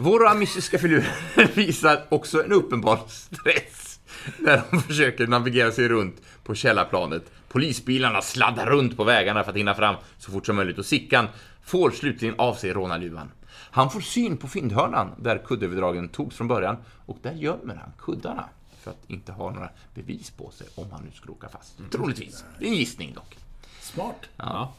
Våra 0.00 0.34
mystiska 0.34 0.78
filurer 0.78 1.54
visar 1.54 2.04
också 2.08 2.44
en 2.44 2.52
uppenbar 2.52 3.00
stress 3.08 4.00
när 4.38 4.62
de 4.70 4.80
försöker 4.80 5.26
navigera 5.26 5.72
sig 5.72 5.88
runt 5.88 6.22
på 6.44 6.54
källarplanet. 6.54 7.32
Polisbilarna 7.48 8.22
sladdar 8.22 8.66
runt 8.66 8.96
på 8.96 9.04
vägarna 9.04 9.44
för 9.44 9.50
att 9.50 9.56
hinna 9.56 9.74
fram 9.74 9.96
så 10.18 10.30
fort 10.30 10.46
som 10.46 10.56
möjligt 10.56 10.78
och 10.78 10.86
Sickan 10.86 11.28
får 11.62 11.90
slutligen 11.90 12.34
av 12.38 12.54
sig 12.54 12.72
rånarluvan. 12.72 13.30
Han 13.50 13.90
får 13.90 14.00
syn 14.00 14.36
på 14.36 14.48
fyndhörnan 14.48 15.10
där 15.18 15.38
kuddöverdragen 15.38 16.08
togs 16.08 16.36
från 16.36 16.48
början 16.48 16.76
och 17.06 17.18
där 17.22 17.34
gömmer 17.34 17.74
han 17.74 17.92
kuddarna 17.98 18.48
för 18.82 18.90
att 18.90 19.10
inte 19.10 19.32
ha 19.32 19.50
några 19.50 19.70
bevis 19.94 20.30
på 20.30 20.50
sig 20.50 20.66
om 20.74 20.90
han 20.90 21.02
nu 21.04 21.10
skulle 21.14 21.32
åka 21.32 21.48
fast. 21.48 21.78
Troligtvis. 21.90 22.44
Det 22.58 22.64
är 22.64 22.68
en 22.68 22.76
gissning 22.76 23.14
dock. 23.14 23.36
Smart. 23.80 24.28
Ja. 24.36 24.74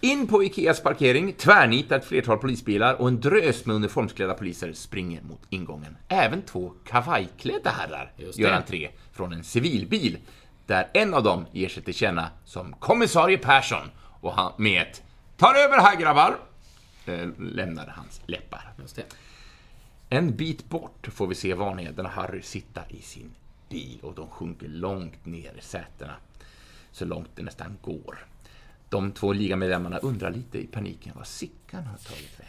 In 0.00 0.26
på 0.26 0.44
Ikeas 0.44 0.82
parkering 0.82 1.32
tvärnitar 1.32 1.96
ett 1.96 2.04
flertal 2.04 2.38
polisbilar 2.38 2.94
och 2.94 3.08
en 3.08 3.20
drös 3.20 3.66
med 3.66 3.76
uniformsklädda 3.76 4.34
poliser 4.34 4.72
springer 4.72 5.22
mot 5.22 5.40
ingången. 5.50 5.96
Även 6.08 6.42
två 6.42 6.72
kavajklädda 6.84 7.70
herrar 7.70 8.12
gör 8.16 8.52
entré 8.52 8.90
från 9.12 9.32
en 9.32 9.44
civilbil 9.44 10.18
där 10.66 10.88
en 10.94 11.14
av 11.14 11.22
dem 11.22 11.46
ger 11.52 11.68
sig 11.68 11.82
till 11.82 11.94
känna 11.94 12.30
som 12.44 12.72
kommissarie 12.72 13.38
Persson 13.38 13.90
och 14.20 14.32
han 14.32 14.52
med 14.56 14.82
ett 14.82 15.02
”Ta 15.36 15.54
över 15.54 15.80
här 15.80 15.96
grabbar” 15.96 16.36
eh, 17.06 17.28
lämnar 17.38 17.86
hans 17.86 18.20
läppar. 18.26 18.72
En 20.08 20.36
bit 20.36 20.68
bort 20.68 21.08
får 21.12 21.26
vi 21.26 21.34
se 21.34 21.54
Vanheden 21.54 22.06
och 22.06 22.12
Harry 22.12 22.42
sitta 22.42 22.82
i 22.88 23.02
sin 23.02 23.34
bil 23.68 23.98
och 24.02 24.14
de 24.14 24.28
sjunker 24.28 24.68
långt 24.68 25.26
ner 25.26 25.52
i 25.58 25.60
sätena. 25.60 26.14
Så 26.92 27.04
långt 27.04 27.30
det 27.34 27.42
nästan 27.42 27.78
går. 27.82 28.26
De 28.88 29.12
två 29.12 29.32
ligamedlemmarna 29.32 29.98
undrar 29.98 30.30
lite 30.30 30.58
i 30.58 30.66
paniken 30.66 31.12
vad 31.16 31.26
Sickan 31.26 31.86
har 31.86 31.96
tagit 31.96 32.40
vägen. 32.40 32.48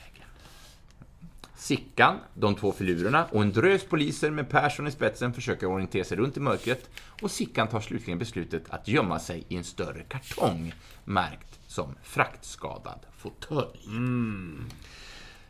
Sickan, 1.56 2.18
de 2.34 2.56
två 2.56 2.72
filurerna 2.72 3.26
och 3.26 3.42
en 3.42 3.52
drös 3.52 3.86
poliser 3.86 4.32
med 4.32 4.50
Persson 4.50 4.88
i 4.88 4.92
spetsen 4.92 5.34
försöker 5.34 5.68
orientera 5.68 6.04
sig 6.04 6.18
runt 6.18 6.38
i 6.38 6.40
mörkret 6.40 6.90
och 7.22 7.32
Sickan 7.32 7.68
tar 7.68 7.80
slutligen 7.80 8.20
beslutet 8.20 8.64
att 8.70 8.88
gömma 8.88 9.20
sig 9.20 9.44
i 9.48 9.56
en 9.56 9.64
större 9.64 10.04
kartong 10.04 10.74
märkt 11.06 11.60
som 11.68 11.96
fraktskadad 12.04 13.00
fåtölj. 13.18 13.80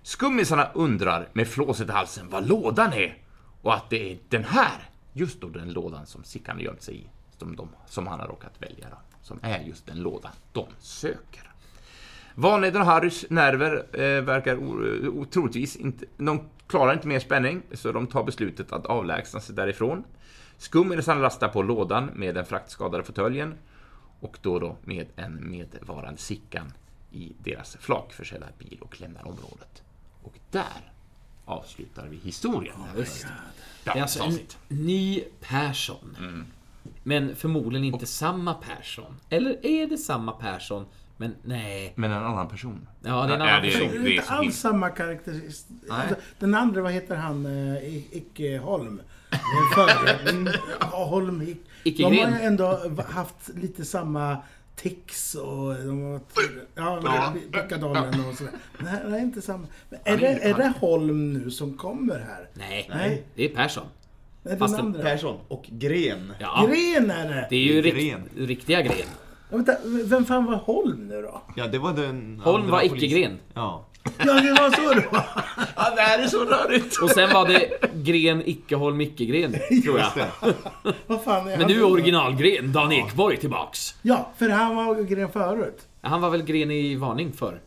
Skummisarna 0.01 0.71
undrar 0.73 1.29
med 1.33 1.47
flåset 1.47 1.89
i 1.89 1.91
halsen 1.91 2.29
vad 2.29 2.47
lådan 2.47 2.93
är 2.93 3.17
och 3.61 3.73
att 3.73 3.89
det 3.89 4.11
är 4.11 4.19
den 4.29 4.43
här, 4.43 4.89
just 5.13 5.41
då 5.41 5.49
den 5.49 5.73
lådan 5.73 6.05
som 6.05 6.23
Sickan 6.23 6.55
har 6.55 6.63
gömt 6.63 6.81
sig 6.81 6.95
i, 6.95 7.09
som, 7.37 7.55
de, 7.55 7.69
som 7.87 8.07
han 8.07 8.19
har 8.19 8.27
råkat 8.27 8.61
välja, 8.61 8.87
då, 8.89 8.97
som 9.21 9.39
är 9.41 9.59
just 9.59 9.85
den 9.85 9.97
lådan 9.99 10.31
de 10.51 10.65
söker. 10.79 11.51
Vanheden 12.35 12.81
och 12.81 12.87
Harrys 12.87 13.25
nerver 13.29 13.85
eh, 13.93 14.21
verkar 14.21 14.55
o- 14.55 15.07
o- 15.21 15.25
troligtvis 15.31 15.75
inte... 15.75 16.05
De 16.17 16.49
klarar 16.67 16.93
inte 16.93 17.07
mer 17.07 17.19
spänning, 17.19 17.61
så 17.71 17.91
de 17.91 18.07
tar 18.07 18.23
beslutet 18.23 18.71
att 18.71 18.85
avlägsna 18.85 19.39
sig 19.39 19.55
därifrån. 19.55 20.03
Skummisarna 20.57 21.21
lastar 21.21 21.47
på 21.47 21.61
lådan 21.61 22.05
med 22.15 22.35
den 22.35 22.45
fraktskadade 22.45 23.03
fåtöljen 23.03 23.55
och 24.19 24.37
då, 24.41 24.59
då 24.59 24.75
med 24.83 25.07
en 25.15 25.51
medvarande 25.51 26.19
Sickan 26.21 26.73
i 27.11 27.33
deras 27.43 27.75
flakförsedda 27.79 28.45
bil 28.59 28.77
och 28.81 29.01
lämnar 29.01 29.27
området. 29.27 29.83
Och 30.23 30.33
där 30.51 30.91
avslutar 31.45 32.07
vi 32.07 32.17
historien. 32.17 32.75
Ja, 32.95 33.03
Det 33.83 33.89
är 33.89 34.01
alltså 34.01 34.23
en 34.23 34.37
ny 34.67 35.23
Persson. 35.41 36.15
Men 37.03 37.35
förmodligen 37.35 37.93
inte 37.93 38.05
samma 38.05 38.53
Persson. 38.53 39.15
Eller 39.29 39.65
är 39.65 39.87
det 39.87 39.97
samma 39.97 40.31
Persson? 40.31 40.85
Men 41.17 41.35
nej. 41.43 41.93
Men 41.95 42.11
en 42.11 42.23
annan 42.23 42.47
person. 42.47 42.87
Ja, 43.03 43.09
det 43.09 43.17
är 43.17 43.23
en 43.23 43.29
Ja, 43.29 43.49
annan 43.49 43.61
det 43.61 43.67
är- 43.67 43.71
person. 43.71 43.87
Det 43.91 43.97
är 43.97 44.03
det 44.03 44.11
inte 44.11 44.27
så 44.27 44.33
alls 44.33 44.55
samma 44.59 44.89
karaktäristik. 44.89 45.77
Nej. 45.89 45.97
Alltså, 46.01 46.15
Den 46.39 46.55
andra, 46.55 46.81
vad 46.81 46.91
heter 46.91 47.15
han? 47.15 47.45
Eh, 47.45 47.97
Icke 48.17 48.57
Holm. 48.57 49.01
Eh. 49.31 49.39
Mm, 50.29 50.53
Holm. 50.81 51.41
Ick. 51.41 51.57
Icke 51.83 52.03
De 52.03 52.05
har 52.05 52.13
ju 52.39 52.41
ändå 52.45 52.79
haft 53.09 53.49
lite 53.55 53.85
samma 53.85 54.37
tics 54.75 55.35
och 55.35 55.75
de 55.75 56.01
har 56.01 56.11
varit, 56.11 56.37
ja, 56.75 57.01
Ja. 57.03 57.33
Pickadollen 57.61 58.25
och 58.29 58.35
sådär. 58.35 58.53
Men 58.77 59.11
det 59.11 59.17
är 59.17 59.21
inte 59.21 59.41
samma. 59.41 59.67
Men 59.89 59.99
är, 60.03 60.17
det, 60.17 60.27
är 60.27 60.53
det 60.53 60.73
Holm 60.79 61.33
nu 61.33 61.51
som 61.51 61.77
kommer 61.77 62.19
här? 62.19 62.49
Nej, 62.53 62.89
Nej. 62.93 63.23
det 63.35 63.45
är 63.51 63.55
Persson. 63.55 63.85
Fast 64.43 64.59
den 64.59 64.69
den 64.71 64.85
andra? 64.85 65.01
Persson 65.01 65.37
och 65.47 65.65
Gren. 65.69 66.33
Ja, 66.39 66.67
Gren 66.69 67.11
är 67.11 67.27
det! 67.29 67.47
det 67.49 67.55
är 67.55 67.59
ju 67.59 67.81
gren. 67.81 68.29
riktiga 68.47 68.81
gren. 68.81 68.95
Ja, 69.49 69.57
vänta, 69.57 69.73
vem 70.05 70.25
fan 70.25 70.45
var 70.45 70.55
Holm 70.55 71.07
nu 71.07 71.21
då? 71.21 71.41
Ja, 71.55 71.67
det 71.67 71.77
var 71.77 71.93
den 71.93 72.41
Holm 72.43 72.55
andra 72.61 72.71
var 72.71 72.79
polisen. 72.79 72.97
icke-gren. 72.97 73.39
Ja. 73.53 73.85
Ja, 74.17 74.33
det 74.33 74.51
var 74.53 74.69
så 74.71 74.93
det 74.93 75.05
var. 75.11 75.25
Ja, 75.75 75.95
det 75.95 76.01
här 76.01 76.19
är 76.23 76.27
så 76.27 76.45
rörigt! 76.45 76.97
Och 77.03 77.09
sen 77.09 77.29
var 77.33 77.47
det 77.47 77.79
Gren, 77.93 78.43
Icke-Holm, 78.45 79.01
Icke-Gren, 79.01 79.51
tror 79.83 79.99
jag. 79.99 80.05
Just 80.05 80.15
det. 80.15 80.53
Vad 81.07 81.23
fan 81.23 81.41
är 81.41 81.43
Men 81.51 81.59
han 81.61 81.71
nu 81.71 81.77
är 81.77 81.81
då? 81.81 81.87
originalgren, 81.91 82.73
Dan 82.73 82.91
Ekborg, 82.91 83.37
tillbaks. 83.37 83.95
Ja, 84.01 84.29
för 84.37 84.49
han 84.49 84.75
var 84.75 84.95
gren 85.03 85.31
förut. 85.31 85.87
Han 86.01 86.21
var 86.21 86.29
väl 86.29 86.43
gren 86.43 86.71
i 86.71 86.95
varning 86.95 87.31
för? 87.33 87.61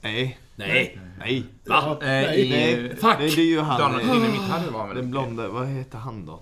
Nej. 0.00 0.38
Nej. 0.56 0.98
Nej. 1.18 1.44
Va? 1.66 1.98
Eh, 2.02 2.06
Nej. 2.06 2.40
i, 2.40 2.50
Nej. 2.50 2.96
Fuck. 2.96 3.18
Det, 3.18 3.26
det 3.36 3.42
är 3.42 3.46
ju 3.46 3.60
han. 3.60 3.80
Dan, 3.80 4.00
eh, 4.00 4.06
Dynamit-Harry 4.06 4.72
var 4.72 4.86
väl 4.86 4.96
Den 4.96 5.10
blonda, 5.10 5.48
vad 5.48 5.68
heter 5.68 5.98
han 5.98 6.26
då? 6.26 6.40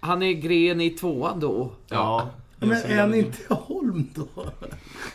Han 0.00 0.22
är 0.22 0.32
gren 0.32 0.80
i 0.80 0.90
tvåan 0.90 1.40
då. 1.40 1.72
Ja. 1.88 2.30
Men 2.58 2.72
är 2.72 3.00
han 3.00 3.14
inte 3.14 3.54
Holm 3.54 4.08
då? 4.14 4.26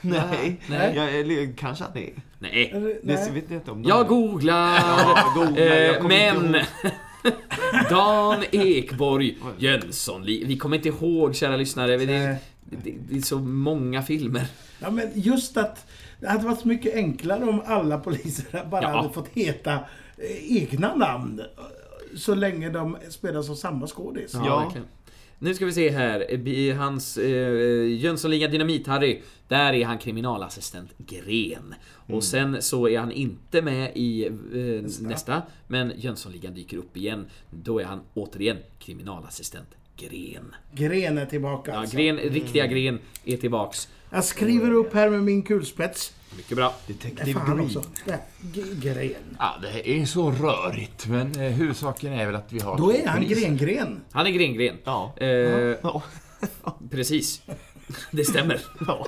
Nej. 0.01 0.61
Nej. 0.69 0.93
Ja, 0.95 1.03
eller 1.03 1.57
kanske 1.57 1.83
han 1.83 1.97
är. 1.97 2.09
Nej. 2.39 2.71
Eller, 2.73 2.87
Det 2.87 2.99
nej. 3.03 3.31
vet 3.31 3.43
jag 3.49 3.57
inte 3.57 3.71
om 3.71 3.81
de 3.83 3.89
Jag 3.89 3.99
är. 3.99 4.03
googlar. 4.09 4.75
Ja, 4.75 5.31
googla. 5.35 5.65
Jag 5.65 5.95
Eh, 5.95 6.03
men... 6.07 6.55
Dan 7.89 8.43
Ekborg 8.51 9.37
Jönsson. 9.57 10.23
Vi 10.25 10.57
kommer 10.57 10.75
inte 10.77 10.89
ihåg, 10.89 11.35
kära 11.35 11.57
lyssnare. 11.57 11.97
Det, 11.97 12.05
Nej. 12.05 12.37
det, 12.63 12.93
det 13.09 13.17
är 13.17 13.21
så 13.21 13.39
många 13.39 14.03
filmer. 14.03 14.45
Ja, 14.79 14.89
men 14.91 15.11
just 15.13 15.57
att 15.57 15.85
det 16.19 16.27
hade 16.27 16.45
varit 16.45 16.59
så 16.59 16.67
mycket 16.67 16.95
enklare 16.95 17.43
om 17.45 17.61
alla 17.65 17.97
poliser 17.99 18.65
bara 18.71 18.81
Ja. 18.81 18.87
hade 18.87 19.13
fått 19.13 19.27
heta 19.27 19.73
eh, 20.17 20.57
egna 20.57 20.95
namn. 20.95 21.39
eh, 21.39 21.45
Så 22.15 22.35
länge 22.35 22.69
de 22.69 22.97
spelar 23.09 23.41
som 23.41 23.55
samma 23.55 23.87
skådis. 23.87 24.31
Ja. 24.33 24.59
verkligen. 24.59 24.87
Nu 25.39 25.53
ska 25.53 25.65
vi 25.65 25.71
se 25.71 25.89
här. 25.89 26.47
I 26.47 26.71
hans 26.71 27.17
eh, 27.17 27.87
Jönssonliga 27.97 28.47
Dynamit-Harry, 28.47 29.21
där 29.47 29.73
är 29.73 29.85
han 29.85 29.97
kriminalassistent 29.97 30.89
Gren. 30.97 31.75
Och 32.07 32.23
sen 32.23 32.61
så 32.61 32.87
är 32.89 32.99
han 32.99 33.11
inte 33.11 33.61
med 33.61 33.91
i 33.95 34.25
eh, 34.25 35.07
nästa. 35.07 35.41
men 35.67 35.91
Jönssonligan 35.97 36.53
dyker 36.53 36.77
upp 36.77 36.97
igen. 36.97 37.25
Då 37.51 37.79
är 37.79 37.85
han 37.85 37.99
återigen 38.13 38.57
kriminalassistent 38.79 39.67
Gren. 39.97 40.55
Gren 40.73 41.17
är 41.17 41.25
tillbaka 41.25 41.71
Ja, 41.71 41.77
alltså. 41.77 41.97
Gren, 41.97 42.17
riktiga 42.17 42.67
Gren 42.67 42.99
är 43.25 43.37
tillbaks. 43.37 43.87
Jag 44.09 44.23
skriver 44.23 44.71
upp 44.71 44.93
här 44.93 45.09
med 45.09 45.23
min 45.23 45.43
kulspets. 45.43 46.13
Mycket 46.37 46.57
bra. 46.57 46.73
Det 46.87 46.93
är 46.93 46.97
Detective 47.09 47.39
fan 47.39 47.69
Green. 48.53 48.79
Gren. 48.81 49.35
Ja, 49.39 49.55
det 49.61 49.89
är 50.01 50.05
så 50.05 50.31
rörigt, 50.31 51.07
men 51.07 51.39
eh, 51.41 51.51
huvudsaken 51.51 52.13
är 52.13 52.25
väl 52.25 52.35
att 52.35 52.53
vi 52.53 52.59
har 52.59 52.77
Då 52.77 52.93
är 52.93 53.07
han. 53.07 53.27
Gren-Gren. 53.27 54.01
Han 54.11 54.27
är 54.27 54.31
Gren-Gren. 54.31 54.77
Ja. 54.83 55.13
Eh, 55.17 55.27
Ja. 55.27 56.01
precis. 56.91 57.41
Det 58.11 58.23
stämmer. 58.25 58.61
ja. 58.87 59.07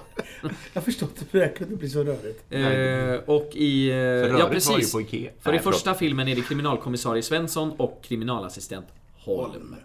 Jag 0.73 0.83
förstår 0.83 1.09
inte 1.09 1.25
hur 1.31 1.39
det 1.39 1.47
kunde 1.49 1.75
bli 1.75 1.89
så 1.89 2.03
rörigt. 2.03 2.43
Eh, 2.49 3.29
och 3.35 3.49
i... 3.55 3.89
Eh, 3.89 3.93
För 3.95 4.29
ja, 4.29 4.37
var 4.45 4.49
precis. 4.49 4.87
ju 4.89 4.91
på 4.91 5.01
Ikea. 5.01 5.31
För 5.41 5.53
i 5.55 5.59
första 5.59 5.93
filmen 5.93 6.27
är 6.27 6.35
det 6.35 6.41
kriminalkommissarie 6.41 7.23
Svensson 7.23 7.71
och 7.71 7.99
kriminalassistent 8.03 8.85
Holm. 9.17 9.75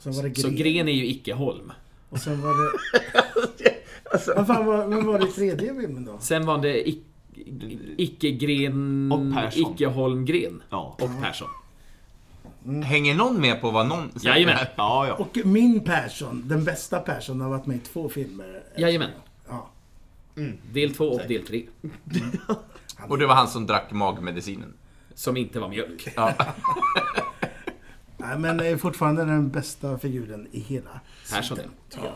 Sen 0.00 0.12
var 0.12 0.22
det 0.22 0.28
Gren. 0.28 0.42
Så 0.42 0.50
Gren 0.50 0.88
är 0.88 0.92
ju 0.92 1.06
icke 1.06 1.34
Holm. 1.34 1.72
Och 2.08 2.18
sen 2.18 2.42
var 2.42 2.48
det... 2.50 2.78
Vad 4.36 4.46
fan 4.46 4.66
var, 4.66 4.86
vad 4.86 5.04
var 5.04 5.18
det 5.18 5.28
i 5.28 5.32
tredje 5.32 5.74
filmen 5.80 6.04
då? 6.04 6.18
Sen 6.20 6.46
var 6.46 6.58
det 6.58 6.84
ic- 6.84 7.02
icke-Gren... 7.96 9.12
Och 9.12 9.34
Persson. 9.34 9.72
Icke-Holm-Gren. 9.74 10.62
Ja. 10.70 10.96
Och 11.00 11.10
Persson. 11.22 11.48
Hänger 12.84 13.14
någon 13.14 13.40
med 13.40 13.60
på 13.60 13.70
vad 13.70 13.86
någon 13.88 14.10
säger? 14.20 14.34
Jajamän. 14.34 14.56
Ja, 14.76 15.06
ja. 15.06 15.14
Och 15.14 15.38
min 15.44 15.84
Persson, 15.84 16.42
den 16.48 16.64
bästa 16.64 17.00
Persson, 17.00 17.40
har 17.40 17.48
varit 17.48 17.66
med 17.66 17.76
i 17.76 17.80
två 17.80 18.08
filmer. 18.08 18.62
Jajamän. 18.78 19.10
Ja. 19.48 19.70
Del 20.72 20.94
två 20.94 21.04
och 21.04 21.20
del 21.28 21.46
tre. 21.46 21.62
Och 23.08 23.18
det 23.18 23.26
var 23.26 23.34
han 23.34 23.48
som 23.48 23.66
drack 23.66 23.92
magmedicinen. 23.92 24.72
Som 25.14 25.36
inte 25.36 25.60
var 25.60 25.68
mjölk. 25.68 26.08
Ja. 26.16 26.34
Nej, 28.18 28.38
men 28.38 28.60
är 28.60 28.76
fortfarande 28.76 29.24
den 29.24 29.50
bästa 29.50 29.98
figuren 29.98 30.48
i 30.52 30.60
hela 30.60 31.00
Persson. 31.30 31.56
serien, 31.56 31.72
tycker 31.90 32.06
jag. 32.06 32.14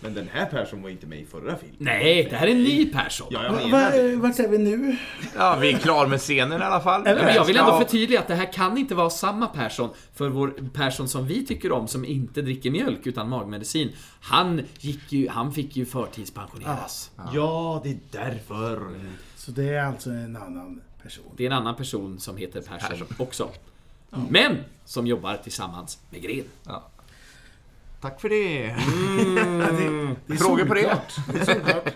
Men 0.00 0.14
den 0.14 0.28
här 0.32 0.46
personen 0.46 0.82
var 0.82 0.90
inte 0.90 1.06
med 1.06 1.20
i 1.20 1.26
förra 1.26 1.56
filmen. 1.56 1.76
Nej, 1.78 2.26
det 2.30 2.36
här 2.36 2.46
är 2.46 2.50
en 2.50 2.62
ny 2.62 2.92
Persson. 2.92 3.26
Ja, 3.30 3.42
jag 3.44 3.52
Va, 3.52 3.56
menar 3.58 3.70
va, 3.70 3.90
det. 3.90 4.16
vart 4.16 4.38
är 4.38 4.48
vi 4.48 4.58
nu? 4.58 4.96
ja, 5.36 5.56
vi 5.60 5.72
är 5.72 5.78
klara 5.78 6.08
med 6.08 6.18
scenen 6.20 6.60
i 6.60 6.64
alla 6.64 6.80
fall. 6.80 7.06
Eller- 7.06 7.24
Men 7.24 7.34
jag 7.34 7.44
vill 7.44 7.56
ändå 7.56 7.78
förtydliga 7.78 8.20
att 8.20 8.28
det 8.28 8.34
här 8.34 8.52
kan 8.52 8.78
inte 8.78 8.94
vara 8.94 9.10
samma 9.10 9.46
Persson. 9.46 9.90
För 10.14 10.28
vår 10.28 10.54
Persson 10.72 11.08
som 11.08 11.26
vi 11.26 11.46
tycker 11.46 11.72
om, 11.72 11.88
som 11.88 12.04
inte 12.04 12.42
dricker 12.42 12.70
mjölk 12.70 13.06
utan 13.06 13.28
magmedicin. 13.28 13.92
Han, 14.20 14.62
gick 14.78 15.12
ju, 15.12 15.28
han 15.28 15.52
fick 15.52 15.76
ju 15.76 15.86
förtidspensioneras. 15.86 17.10
Ja, 17.34 17.80
det 17.84 17.90
är 17.90 17.98
därför. 18.10 18.80
Så 19.36 19.50
det 19.50 19.64
är 19.74 19.84
alltså 19.84 20.10
en 20.10 20.36
annan 20.36 20.80
person. 21.02 21.24
Det 21.36 21.42
är 21.42 21.46
en 21.46 21.56
annan 21.56 21.76
person 21.76 22.20
som 22.20 22.36
heter 22.36 22.60
Persson, 22.60 22.90
Persson. 22.90 23.06
också. 23.18 23.48
Men 24.30 24.64
som 24.84 25.06
jobbar 25.06 25.36
tillsammans 25.36 25.98
med 26.10 26.22
Gren. 26.22 26.44
Ja. 26.66 26.88
Tack 28.00 28.20
för 28.20 28.28
det. 28.28 28.66
Ja, 28.66 29.72
det, 29.78 30.14
det 30.26 30.32
är 30.32 30.36
Frågor 30.36 30.64
på 30.64 30.74
det? 30.74 30.98
Det 31.32 31.46
solklart. 31.46 31.94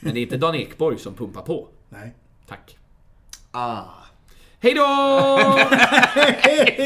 Men 0.00 0.14
det 0.14 0.20
är 0.20 0.22
inte 0.22 0.36
Dan 0.36 0.54
Ekborg 0.54 0.98
som 0.98 1.14
pumpar 1.14 1.42
på. 1.42 1.68
Nej. 1.88 2.14
Tack. 2.48 2.76
Ah. 3.50 3.82
Hej 4.60 4.74
då! 4.74 4.86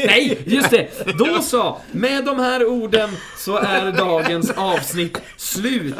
Nej, 0.07 0.43
just 0.45 0.69
det! 0.69 1.17
Då 1.17 1.41
så! 1.41 1.77
Med 1.91 2.25
de 2.25 2.39
här 2.39 2.65
orden 2.65 3.09
så 3.37 3.57
är 3.57 3.91
dagens 3.91 4.51
avsnitt 4.51 5.21
slut. 5.37 5.95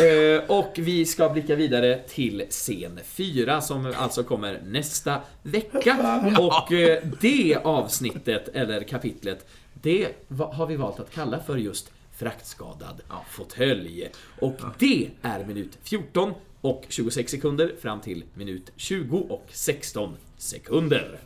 Eh, 0.00 0.50
och 0.50 0.72
vi 0.74 1.06
ska 1.06 1.28
blicka 1.28 1.56
vidare 1.56 1.98
till 2.08 2.44
scen 2.50 3.00
4 3.04 3.60
som 3.60 3.94
alltså 3.96 4.22
kommer 4.22 4.60
nästa 4.66 5.20
vecka. 5.42 5.96
Och 6.38 6.72
eh, 6.72 7.02
det 7.20 7.56
avsnittet, 7.64 8.48
eller 8.48 8.82
kapitlet, 8.82 9.46
det 9.74 10.08
har 10.52 10.66
vi 10.66 10.76
valt 10.76 11.00
att 11.00 11.10
kalla 11.10 11.38
för 11.38 11.56
just 11.56 11.92
fraktskadad 12.16 13.00
fåtölj. 13.30 14.08
Och 14.40 14.56
det 14.78 15.08
är 15.22 15.44
minut 15.44 15.78
14 15.82 16.34
och 16.60 16.84
26 16.88 17.30
sekunder 17.30 17.74
fram 17.80 18.00
till 18.00 18.24
minut 18.34 18.72
20 18.76 19.18
och 19.18 19.46
16 19.50 20.16
sekunder. 20.38 21.18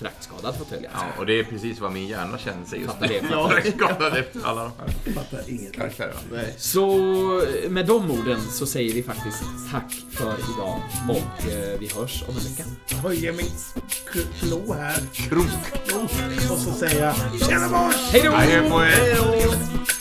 Fraktskadad 0.00 0.56
fåtölj 0.58 0.86
alltså. 0.86 1.06
Ja, 1.14 1.20
och 1.20 1.26
det 1.26 1.38
är 1.40 1.44
precis 1.44 1.80
vad 1.80 1.92
min 1.92 2.06
hjärna 2.08 2.38
känner 2.38 2.66
sig 2.66 2.78
just 2.80 2.92
Fattar 2.92 3.08
nu. 3.08 3.14
det. 3.20 3.26
Jag 3.30 3.66
är 3.66 3.72
skadad 3.72 4.16
efter 4.16 4.40
alla 4.44 4.62
de 4.62 4.72
här 4.78 5.12
Fattar 5.14 5.72
karaktärerna. 5.72 6.18
Så 6.58 6.86
med 7.68 7.86
de 7.86 8.10
orden 8.10 8.40
så 8.52 8.66
säger 8.66 8.94
vi 8.94 9.02
faktiskt 9.02 9.42
tack 9.72 9.92
för 10.12 10.34
idag 10.54 10.80
och 11.08 11.50
eh, 11.52 11.78
vi 11.80 11.88
hörs 11.96 12.22
om 12.28 12.36
en 12.36 12.42
vecka. 12.44 12.64
Höjer 13.02 13.32
mitt 13.32 13.74
k- 14.12 14.20
klå 14.40 14.72
här. 14.74 14.98
Och 16.52 16.58
så 16.58 16.72
säger 16.72 17.04
jag 17.06 17.14
Tjena 17.48 17.68
boss! 17.68 18.10
Hej 18.12 18.22
då! 18.24 18.30
På 18.70 18.82
er! 18.84 19.99